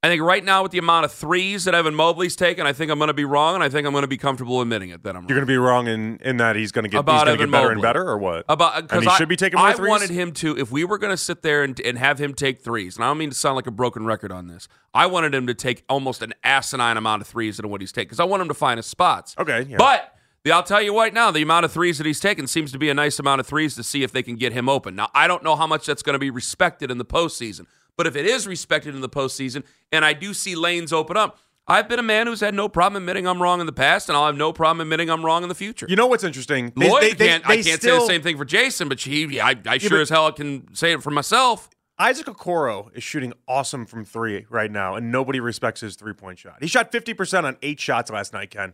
I 0.00 0.06
think 0.06 0.22
right 0.22 0.44
now 0.44 0.62
with 0.62 0.70
the 0.70 0.78
amount 0.78 1.06
of 1.06 1.12
threes 1.12 1.64
that 1.64 1.74
Evan 1.74 1.92
Mobley's 1.92 2.36
taken, 2.36 2.68
I 2.68 2.72
think 2.72 2.88
I'm 2.92 2.98
going 2.98 3.08
to 3.08 3.14
be 3.14 3.24
wrong, 3.24 3.56
and 3.56 3.64
I 3.64 3.68
think 3.68 3.84
I'm 3.84 3.92
going 3.92 4.02
to 4.02 4.08
be 4.08 4.16
comfortable 4.16 4.60
admitting 4.60 4.90
it 4.90 5.02
that 5.02 5.16
I'm 5.16 5.22
wrong. 5.22 5.28
You're 5.28 5.38
going 5.38 5.46
to 5.46 5.52
be 5.52 5.56
wrong 5.56 5.88
in, 5.88 6.18
in 6.18 6.36
that 6.36 6.54
he's 6.54 6.70
going 6.70 6.84
to 6.84 6.88
get, 6.88 6.98
he's 6.98 7.00
About 7.00 7.26
Evan 7.26 7.50
get 7.50 7.50
better 7.50 7.70
and 7.72 7.82
better, 7.82 8.08
or 8.08 8.16
what? 8.16 8.44
About 8.48 8.82
because 8.82 9.02
he 9.02 9.08
I 9.08 9.16
should 9.16 9.28
be 9.28 9.34
taking 9.34 9.58
more 9.58 9.68
I 9.68 9.72
threes. 9.72 9.88
wanted 9.88 10.10
him 10.10 10.30
to. 10.34 10.56
If 10.56 10.70
we 10.70 10.84
were 10.84 10.98
going 10.98 11.10
to 11.10 11.16
sit 11.16 11.42
there 11.42 11.64
and, 11.64 11.78
and 11.80 11.98
have 11.98 12.20
him 12.20 12.32
take 12.32 12.60
threes, 12.62 12.94
and 12.94 13.04
I 13.04 13.08
don't 13.08 13.18
mean 13.18 13.30
to 13.30 13.36
sound 13.36 13.56
like 13.56 13.66
a 13.66 13.72
broken 13.72 14.06
record 14.06 14.30
on 14.30 14.46
this, 14.46 14.68
I 14.94 15.06
wanted 15.06 15.34
him 15.34 15.48
to 15.48 15.54
take 15.54 15.82
almost 15.88 16.22
an 16.22 16.32
asinine 16.44 16.96
amount 16.96 17.22
of 17.22 17.26
threes 17.26 17.56
than 17.56 17.68
what 17.68 17.80
he's 17.80 17.90
taking 17.90 18.06
because 18.06 18.20
I 18.20 18.24
want 18.24 18.40
him 18.40 18.48
to 18.48 18.54
find 18.54 18.78
his 18.78 18.86
spots. 18.86 19.34
Okay, 19.36 19.62
yeah. 19.68 19.78
But 19.78 20.14
the, 20.44 20.52
I'll 20.52 20.62
tell 20.62 20.80
you 20.80 20.96
right 20.96 21.12
now, 21.12 21.32
the 21.32 21.42
amount 21.42 21.64
of 21.64 21.72
threes 21.72 21.98
that 21.98 22.06
he's 22.06 22.20
taken 22.20 22.46
seems 22.46 22.70
to 22.70 22.78
be 22.78 22.88
a 22.88 22.94
nice 22.94 23.18
amount 23.18 23.40
of 23.40 23.48
threes 23.48 23.74
to 23.74 23.82
see 23.82 24.04
if 24.04 24.12
they 24.12 24.22
can 24.22 24.36
get 24.36 24.52
him 24.52 24.68
open. 24.68 24.94
Now, 24.94 25.08
I 25.12 25.26
don't 25.26 25.42
know 25.42 25.56
how 25.56 25.66
much 25.66 25.86
that's 25.86 26.02
going 26.02 26.14
to 26.14 26.20
be 26.20 26.30
respected 26.30 26.88
in 26.92 26.98
the 26.98 27.04
postseason, 27.04 27.66
but 27.98 28.06
if 28.06 28.16
it 28.16 28.24
is 28.24 28.46
respected 28.46 28.94
in 28.94 29.02
the 29.02 29.08
postseason, 29.08 29.62
and 29.92 30.04
I 30.06 30.14
do 30.14 30.32
see 30.32 30.54
lanes 30.54 30.90
open 30.92 31.18
up. 31.18 31.38
I've 31.70 31.86
been 31.86 31.98
a 31.98 32.02
man 32.04 32.26
who's 32.26 32.40
had 32.40 32.54
no 32.54 32.66
problem 32.66 33.02
admitting 33.02 33.26
I'm 33.26 33.42
wrong 33.42 33.60
in 33.60 33.66
the 33.66 33.72
past, 33.74 34.08
and 34.08 34.16
I'll 34.16 34.24
have 34.24 34.36
no 34.36 34.54
problem 34.54 34.80
admitting 34.80 35.10
I'm 35.10 35.22
wrong 35.22 35.42
in 35.42 35.50
the 35.50 35.54
future. 35.54 35.84
You 35.86 35.96
know 35.96 36.06
what's 36.06 36.24
interesting? 36.24 36.72
Lloyd 36.76 37.02
they- 37.02 37.12
they- 37.12 37.26
can't. 37.28 37.44
they 37.46 37.58
I 37.58 37.62
can't 37.62 37.82
say 37.82 37.90
the 37.90 38.06
same 38.06 38.22
thing 38.22 38.38
for 38.38 38.46
Jason, 38.46 38.88
but 38.88 38.98
she, 38.98 39.38
I, 39.38 39.54
I 39.66 39.76
sure 39.76 39.90
but- 39.90 40.00
as 40.00 40.08
hell 40.08 40.32
can 40.32 40.74
say 40.74 40.92
it 40.92 41.02
for 41.02 41.10
myself. 41.10 41.68
Isaac 41.98 42.26
Okoro 42.26 42.96
is 42.96 43.02
shooting 43.02 43.32
awesome 43.48 43.84
from 43.84 44.04
three 44.04 44.46
right 44.48 44.70
now, 44.70 44.94
and 44.94 45.10
nobody 45.10 45.40
respects 45.40 45.80
his 45.80 45.96
three 45.96 46.14
point 46.14 46.38
shot. 46.38 46.56
He 46.60 46.68
shot 46.68 46.92
50% 46.92 47.44
on 47.44 47.56
eight 47.60 47.80
shots 47.80 48.10
last 48.10 48.32
night, 48.32 48.50
Ken. 48.50 48.72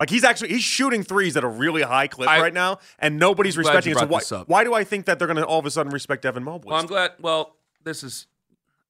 Like 0.00 0.10
he's 0.10 0.24
actually 0.24 0.48
he's 0.50 0.64
shooting 0.64 1.02
threes 1.04 1.36
at 1.38 1.44
a 1.44 1.48
really 1.48 1.82
high 1.82 2.08
clip 2.08 2.28
I- 2.28 2.40
right 2.40 2.52
now, 2.52 2.80
and 2.98 3.18
nobody's 3.18 3.56
respecting 3.56 3.92
it. 3.92 3.98
So 3.98 4.06
why, 4.06 4.20
why 4.46 4.64
do 4.64 4.74
I 4.74 4.84
think 4.84 5.06
that 5.06 5.18
they're 5.18 5.28
going 5.28 5.38
to 5.38 5.46
all 5.46 5.60
of 5.60 5.64
a 5.64 5.70
sudden 5.70 5.90
respect 5.92 6.26
Evan 6.26 6.42
Mobley? 6.42 6.70
Well, 6.70 6.80
I'm 6.80 6.86
glad. 6.86 7.12
Well, 7.20 7.56
this 7.82 8.02
is. 8.02 8.26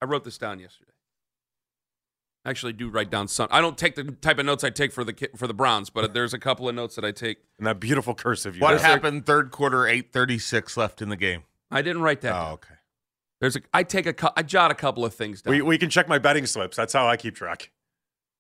I 0.01 0.05
wrote 0.07 0.25
this 0.25 0.39
down 0.39 0.59
yesterday. 0.59 0.91
I 2.45 2.51
actually 2.51 2.75
do 2.75 2.89
write 2.89 3.11
down 3.11 3.27
some. 3.27 3.49
I 3.51 3.61
don't 3.61 3.77
take 3.77 3.97
the 3.97 4.05
type 4.05 4.39
of 4.39 4.47
notes 4.47 4.63
I 4.63 4.71
take 4.71 4.93
for 4.93 5.03
the 5.03 5.29
for 5.35 5.47
the 5.49 5.55
Browns, 5.55 5.91
but 5.91 6.15
there's 6.15 6.33
a 6.33 6.39
couple 6.39 6.69
of 6.69 6.75
notes 6.77 6.95
that 6.95 7.05
I 7.05 7.11
take. 7.11 7.39
and 7.59 7.67
that 7.67 7.81
beautiful 7.81 8.15
cursive. 8.15 8.55
You 8.55 8.63
What 8.63 8.73
got. 8.73 8.81
happened 8.83 9.27
third 9.27 9.51
quarter, 9.51 9.87
836 9.87 10.77
left 10.77 11.03
in 11.03 11.09
the 11.09 11.17
game? 11.17 11.43
I 11.73 11.83
didn't 11.83 12.03
write 12.03 12.21
that. 12.21 12.33
Oh, 12.33 12.35
down. 12.45 12.53
okay. 12.53 12.75
There's 13.41 13.57
a. 13.57 13.61
I 13.75 13.83
take 13.83 14.07
a. 14.07 14.33
I 14.39 14.43
jot 14.45 14.71
a 14.71 14.75
couple 14.75 15.05
of 15.05 15.13
things 15.13 15.43
down. 15.43 15.55
We, 15.55 15.63
we 15.63 15.77
can 15.79 15.91
check 15.91 16.09
my 16.09 16.19
betting 16.19 16.47
slips. 16.47 16.77
That's 16.77 16.93
how 16.93 17.09
I 17.09 17.17
keep 17.17 17.35
track. 17.35 17.73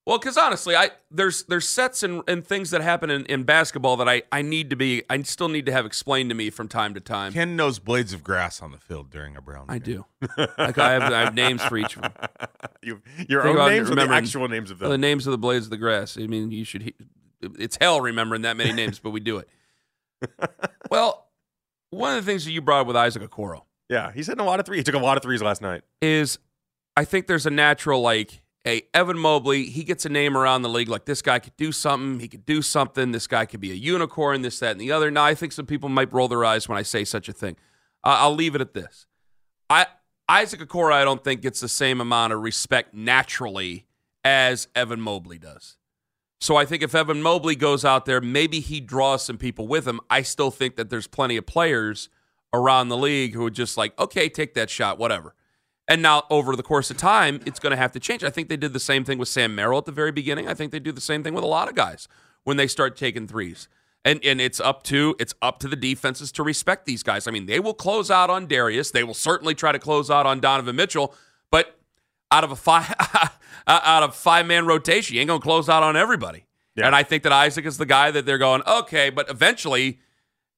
Well, 0.06 0.18
because 0.18 0.36
honestly, 0.36 0.76
I 0.76 0.90
there's 1.10 1.42
there's 1.44 1.68
sets 1.68 2.04
and, 2.04 2.22
and 2.28 2.46
things 2.46 2.70
that 2.70 2.80
happen 2.80 3.10
in, 3.10 3.26
in 3.26 3.42
basketball 3.42 3.96
that 3.96 4.08
I, 4.08 4.22
I 4.30 4.40
need 4.42 4.70
to 4.70 4.76
be 4.76 5.02
I 5.10 5.20
still 5.22 5.48
need 5.48 5.66
to 5.66 5.72
have 5.72 5.84
explained 5.84 6.30
to 6.30 6.36
me 6.36 6.48
from 6.50 6.68
time 6.68 6.94
to 6.94 7.00
time. 7.00 7.32
Ken 7.32 7.56
knows 7.56 7.80
blades 7.80 8.12
of 8.12 8.22
grass 8.22 8.62
on 8.62 8.70
the 8.70 8.78
field 8.78 9.10
during 9.10 9.36
a 9.36 9.42
Brown. 9.42 9.66
I 9.68 9.78
game. 9.78 10.04
do. 10.20 10.46
like 10.58 10.78
I 10.78 10.92
have 10.92 11.02
I 11.12 11.20
have 11.22 11.34
names 11.34 11.60
for 11.64 11.76
each 11.76 11.96
of 11.96 12.02
them. 12.02 12.12
You, 12.82 13.02
your 13.28 13.42
Think 13.42 13.58
own 13.58 13.68
names 13.68 13.90
or 13.90 13.96
the 13.96 14.02
actual 14.02 14.46
names 14.48 14.70
of 14.70 14.80
Well, 14.80 14.90
the 14.90 14.98
names 14.98 15.26
of 15.26 15.32
the 15.32 15.38
blades 15.38 15.66
of 15.66 15.70
the 15.70 15.76
grass. 15.76 16.16
I 16.16 16.28
mean, 16.28 16.52
you 16.52 16.64
should. 16.64 16.94
It's 17.40 17.76
hell 17.80 18.00
remembering 18.00 18.42
that 18.42 18.56
many 18.56 18.72
names, 18.72 19.00
but 19.00 19.10
we 19.10 19.18
do 19.18 19.38
it. 19.38 19.48
well, 20.90 21.26
one 21.90 22.16
of 22.16 22.24
the 22.24 22.30
things 22.30 22.44
that 22.44 22.52
you 22.52 22.60
brought 22.60 22.82
up 22.82 22.86
with 22.86 22.96
Isaac 22.96 23.22
Okoro 23.22 23.62
Yeah, 23.88 24.12
he's 24.12 24.28
hitting 24.28 24.40
a 24.40 24.44
lot 24.46 24.60
of 24.60 24.66
threes. 24.66 24.78
He 24.78 24.84
took 24.84 24.94
a 24.94 24.98
lot 24.98 25.16
of 25.16 25.22
threes 25.22 25.42
last 25.42 25.62
night. 25.62 25.82
is, 26.00 26.38
I 26.96 27.04
think 27.04 27.26
there's 27.26 27.46
a 27.46 27.50
natural 27.50 28.00
like, 28.00 28.40
hey, 28.66 28.82
Evan 28.92 29.16
Mobley. 29.16 29.66
He 29.66 29.84
gets 29.84 30.04
a 30.04 30.08
name 30.08 30.36
around 30.36 30.62
the 30.62 30.68
league. 30.68 30.88
Like 30.88 31.04
this 31.04 31.22
guy 31.22 31.38
could 31.38 31.56
do 31.56 31.70
something. 31.70 32.18
He 32.18 32.26
could 32.26 32.44
do 32.44 32.60
something. 32.60 33.12
This 33.12 33.28
guy 33.28 33.46
could 33.46 33.60
be 33.60 33.70
a 33.70 33.74
unicorn. 33.74 34.42
This, 34.42 34.58
that, 34.58 34.72
and 34.72 34.80
the 34.80 34.90
other. 34.92 35.10
Now, 35.10 35.24
I 35.24 35.34
think 35.34 35.52
some 35.52 35.66
people 35.66 35.88
might 35.88 36.12
roll 36.12 36.28
their 36.28 36.44
eyes 36.44 36.68
when 36.68 36.76
I 36.76 36.82
say 36.82 37.04
such 37.04 37.28
a 37.28 37.32
thing. 37.32 37.56
Uh, 38.04 38.16
I'll 38.18 38.34
leave 38.34 38.54
it 38.56 38.60
at 38.60 38.74
this. 38.74 39.06
I 39.70 39.86
Isaac 40.28 40.60
Okoro, 40.60 40.92
I 40.92 41.04
don't 41.04 41.22
think 41.22 41.40
gets 41.40 41.60
the 41.60 41.68
same 41.68 42.00
amount 42.00 42.32
of 42.32 42.42
respect 42.42 42.92
naturally 42.92 43.86
as 44.24 44.66
Evan 44.74 45.00
Mobley 45.00 45.38
does. 45.38 45.76
So 46.40 46.56
I 46.56 46.64
think 46.64 46.82
if 46.82 46.94
Evan 46.94 47.22
Mobley 47.22 47.54
goes 47.54 47.84
out 47.84 48.06
there, 48.06 48.20
maybe 48.20 48.58
he 48.58 48.80
draws 48.80 49.24
some 49.24 49.38
people 49.38 49.68
with 49.68 49.86
him. 49.86 50.00
I 50.10 50.22
still 50.22 50.50
think 50.50 50.74
that 50.76 50.90
there's 50.90 51.06
plenty 51.06 51.36
of 51.36 51.46
players 51.46 52.08
around 52.52 52.88
the 52.88 52.96
league 52.96 53.34
who 53.34 53.46
are 53.46 53.50
just 53.50 53.76
like, 53.76 53.98
okay, 54.00 54.28
take 54.28 54.54
that 54.54 54.68
shot, 54.68 54.98
whatever. 54.98 55.34
And 55.88 56.02
now 56.02 56.24
over 56.30 56.56
the 56.56 56.62
course 56.62 56.90
of 56.90 56.96
time, 56.96 57.40
it's 57.46 57.60
going 57.60 57.70
to 57.70 57.76
have 57.76 57.92
to 57.92 58.00
change. 58.00 58.24
I 58.24 58.30
think 58.30 58.48
they 58.48 58.56
did 58.56 58.72
the 58.72 58.80
same 58.80 59.04
thing 59.04 59.18
with 59.18 59.28
Sam 59.28 59.54
Merrill 59.54 59.78
at 59.78 59.84
the 59.84 59.92
very 59.92 60.10
beginning. 60.10 60.48
I 60.48 60.54
think 60.54 60.72
they 60.72 60.80
do 60.80 60.92
the 60.92 61.00
same 61.00 61.22
thing 61.22 61.32
with 61.32 61.44
a 61.44 61.48
lot 61.48 61.68
of 61.68 61.74
guys 61.74 62.08
when 62.44 62.56
they 62.56 62.66
start 62.66 62.96
taking 62.96 63.26
threes. 63.26 63.68
And 64.04 64.24
and 64.24 64.40
it's 64.40 64.60
up 64.60 64.84
to 64.84 65.16
it's 65.18 65.34
up 65.42 65.58
to 65.60 65.68
the 65.68 65.74
defenses 65.74 66.30
to 66.32 66.44
respect 66.44 66.86
these 66.86 67.02
guys. 67.02 67.26
I 67.26 67.32
mean, 67.32 67.46
they 67.46 67.58
will 67.58 67.74
close 67.74 68.08
out 68.08 68.30
on 68.30 68.46
Darius. 68.46 68.92
They 68.92 69.02
will 69.02 69.14
certainly 69.14 69.54
try 69.54 69.72
to 69.72 69.80
close 69.80 70.10
out 70.10 70.26
on 70.26 70.38
Donovan 70.38 70.76
Mitchell, 70.76 71.12
but 71.50 71.76
out 72.30 72.44
of 72.44 72.52
a 72.52 72.56
five 72.56 72.94
out 73.66 74.02
of 74.04 74.14
five 74.14 74.46
man 74.46 74.64
rotation, 74.64 75.14
you 75.14 75.20
ain't 75.20 75.28
gonna 75.28 75.40
close 75.40 75.68
out 75.68 75.82
on 75.82 75.96
everybody. 75.96 76.46
Yeah. 76.76 76.86
And 76.86 76.94
I 76.94 77.02
think 77.02 77.24
that 77.24 77.32
Isaac 77.32 77.66
is 77.66 77.78
the 77.78 77.86
guy 77.86 78.12
that 78.12 78.26
they're 78.26 78.38
going, 78.38 78.62
okay, 78.66 79.10
but 79.10 79.28
eventually 79.28 79.98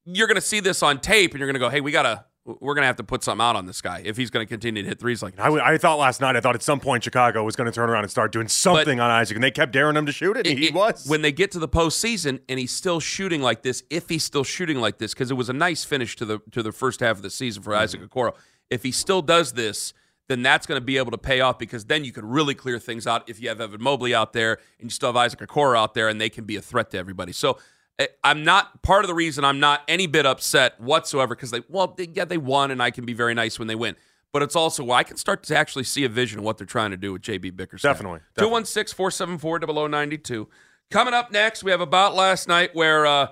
you're 0.05 0.27
gonna 0.27 0.41
see 0.41 0.59
this 0.59 0.83
on 0.83 0.99
tape 0.99 1.31
and 1.31 1.39
you're 1.39 1.47
gonna 1.47 1.57
go, 1.57 1.69
hey, 1.69 1.81
we 1.81 1.91
gotta 1.91 2.25
we're 2.59 2.75
gonna 2.75 2.87
have 2.87 2.97
to 2.97 3.03
put 3.03 3.23
something 3.23 3.43
out 3.43 3.55
on 3.55 3.65
this 3.65 3.81
guy 3.81 4.01
if 4.05 4.17
he's 4.17 4.29
gonna 4.29 4.45
continue 4.45 4.83
to 4.83 4.89
hit 4.89 4.99
threes 4.99 5.21
like 5.21 5.39
I 5.39 5.77
thought 5.77 5.99
last 5.99 6.21
night, 6.21 6.35
I 6.35 6.41
thought 6.41 6.55
at 6.55 6.63
some 6.63 6.79
point 6.79 7.03
Chicago 7.03 7.43
was 7.43 7.55
going 7.55 7.65
to 7.65 7.71
turn 7.71 7.89
around 7.89 8.03
and 8.03 8.11
start 8.11 8.31
doing 8.31 8.47
something 8.47 8.99
on 8.99 9.09
Isaac, 9.09 9.35
and 9.35 9.43
they 9.43 9.51
kept 9.51 9.71
daring 9.71 9.95
him 9.95 10.05
to 10.05 10.11
shoot 10.11 10.37
it, 10.37 10.47
and 10.47 10.57
it- 10.57 10.61
he 10.61 10.67
it- 10.67 10.73
was. 10.73 11.05
When 11.07 11.21
they 11.21 11.31
get 11.31 11.51
to 11.51 11.59
the 11.59 11.67
postseason 11.67 12.39
and 12.49 12.59
he's 12.59 12.71
still 12.71 12.99
shooting 12.99 13.41
like 13.41 13.63
this, 13.63 13.83
if 13.89 14.09
he's 14.09 14.23
still 14.23 14.43
shooting 14.43 14.79
like 14.79 14.97
this, 14.97 15.13
because 15.13 15.31
it 15.31 15.35
was 15.35 15.49
a 15.49 15.53
nice 15.53 15.83
finish 15.83 16.15
to 16.17 16.25
the 16.25 16.39
to 16.51 16.63
the 16.63 16.71
first 16.71 16.99
half 16.99 17.17
of 17.17 17.21
the 17.21 17.29
season 17.29 17.63
for 17.63 17.75
Isaac 17.75 18.01
mm-hmm. 18.01 18.19
Okoro. 18.19 18.35
If 18.69 18.83
he 18.83 18.91
still 18.91 19.21
does 19.21 19.53
this, 19.53 19.93
then 20.27 20.43
that's 20.43 20.67
going 20.67 20.79
to 20.79 20.85
be 20.85 20.97
able 20.97 21.11
to 21.11 21.17
pay 21.17 21.41
off 21.41 21.57
because 21.57 21.85
then 21.85 22.03
you 22.03 22.11
could 22.11 22.25
really 22.25 22.53
clear 22.53 22.77
things 22.79 23.07
out 23.07 23.27
if 23.27 23.41
you 23.41 23.49
have 23.49 23.59
Evan 23.59 23.81
Mobley 23.81 24.13
out 24.13 24.33
there 24.33 24.59
and 24.79 24.85
you 24.85 24.89
still 24.89 25.09
have 25.09 25.15
Isaac 25.17 25.39
Okoro 25.39 25.77
out 25.77 25.93
there, 25.93 26.07
and 26.07 26.21
they 26.21 26.29
can 26.29 26.45
be 26.45 26.55
a 26.55 26.61
threat 26.61 26.91
to 26.91 26.97
everybody. 26.97 27.31
So. 27.31 27.57
Eh, 27.99 28.07
I'm 28.23 28.43
not 28.43 28.81
part 28.81 29.03
of 29.03 29.07
the 29.07 29.13
reason 29.13 29.45
I'm 29.45 29.59
not 29.59 29.81
any 29.87 30.07
bit 30.07 30.25
upset 30.25 30.79
whatsoever 30.79 31.35
because 31.35 31.51
they 31.51 31.61
well 31.69 31.93
they, 31.95 32.09
yeah 32.11 32.25
they 32.25 32.37
won 32.37 32.71
and 32.71 32.81
I 32.81 32.89
can 32.91 33.05
be 33.05 33.13
very 33.13 33.33
nice 33.35 33.59
when 33.59 33.67
they 33.67 33.75
win 33.75 33.95
but 34.31 34.43
it's 34.43 34.55
also 34.55 34.83
well, 34.83 34.97
I 34.97 35.03
can 35.03 35.17
start 35.17 35.43
to 35.43 35.57
actually 35.57 35.83
see 35.83 36.03
a 36.03 36.09
vision 36.09 36.39
of 36.39 36.45
what 36.45 36.57
they're 36.57 36.67
trying 36.67 36.91
to 36.91 36.97
do 36.97 37.13
with 37.13 37.21
JB 37.21 37.55
Bickerstaff. 37.55 37.95
Definitely, 37.95 38.19
Two 38.37 38.49
one 38.49 38.65
six 38.65 38.93
four 38.93 39.11
seven 39.11 39.37
four 39.37 39.59
double 39.59 39.79
o 39.79 39.87
ninety 39.87 40.17
two. 40.17 40.47
Coming 40.91 41.13
up 41.13 41.31
next, 41.31 41.63
we 41.63 41.71
have 41.71 41.81
about 41.81 42.15
last 42.15 42.47
night 42.47 42.73
where 42.73 43.05
uh, 43.05 43.27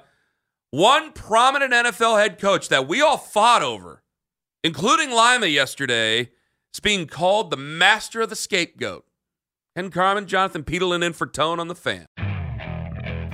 one 0.71 1.11
prominent 1.11 1.73
NFL 1.73 2.19
head 2.19 2.39
coach 2.39 2.69
that 2.69 2.87
we 2.87 3.01
all 3.01 3.17
fought 3.17 3.63
over, 3.63 4.03
including 4.63 5.11
Lima 5.11 5.47
yesterday, 5.47 6.29
is 6.73 6.79
being 6.81 7.07
called 7.07 7.49
the 7.51 7.57
master 7.57 8.21
of 8.21 8.29
the 8.29 8.35
scapegoat. 8.35 9.05
Ken 9.75 9.89
Carman, 9.89 10.27
Jonathan 10.27 10.63
Peterlin 10.63 11.03
in 11.03 11.13
for 11.13 11.27
Tone 11.27 11.59
on 11.59 11.67
the 11.67 11.75
fan. 11.75 12.07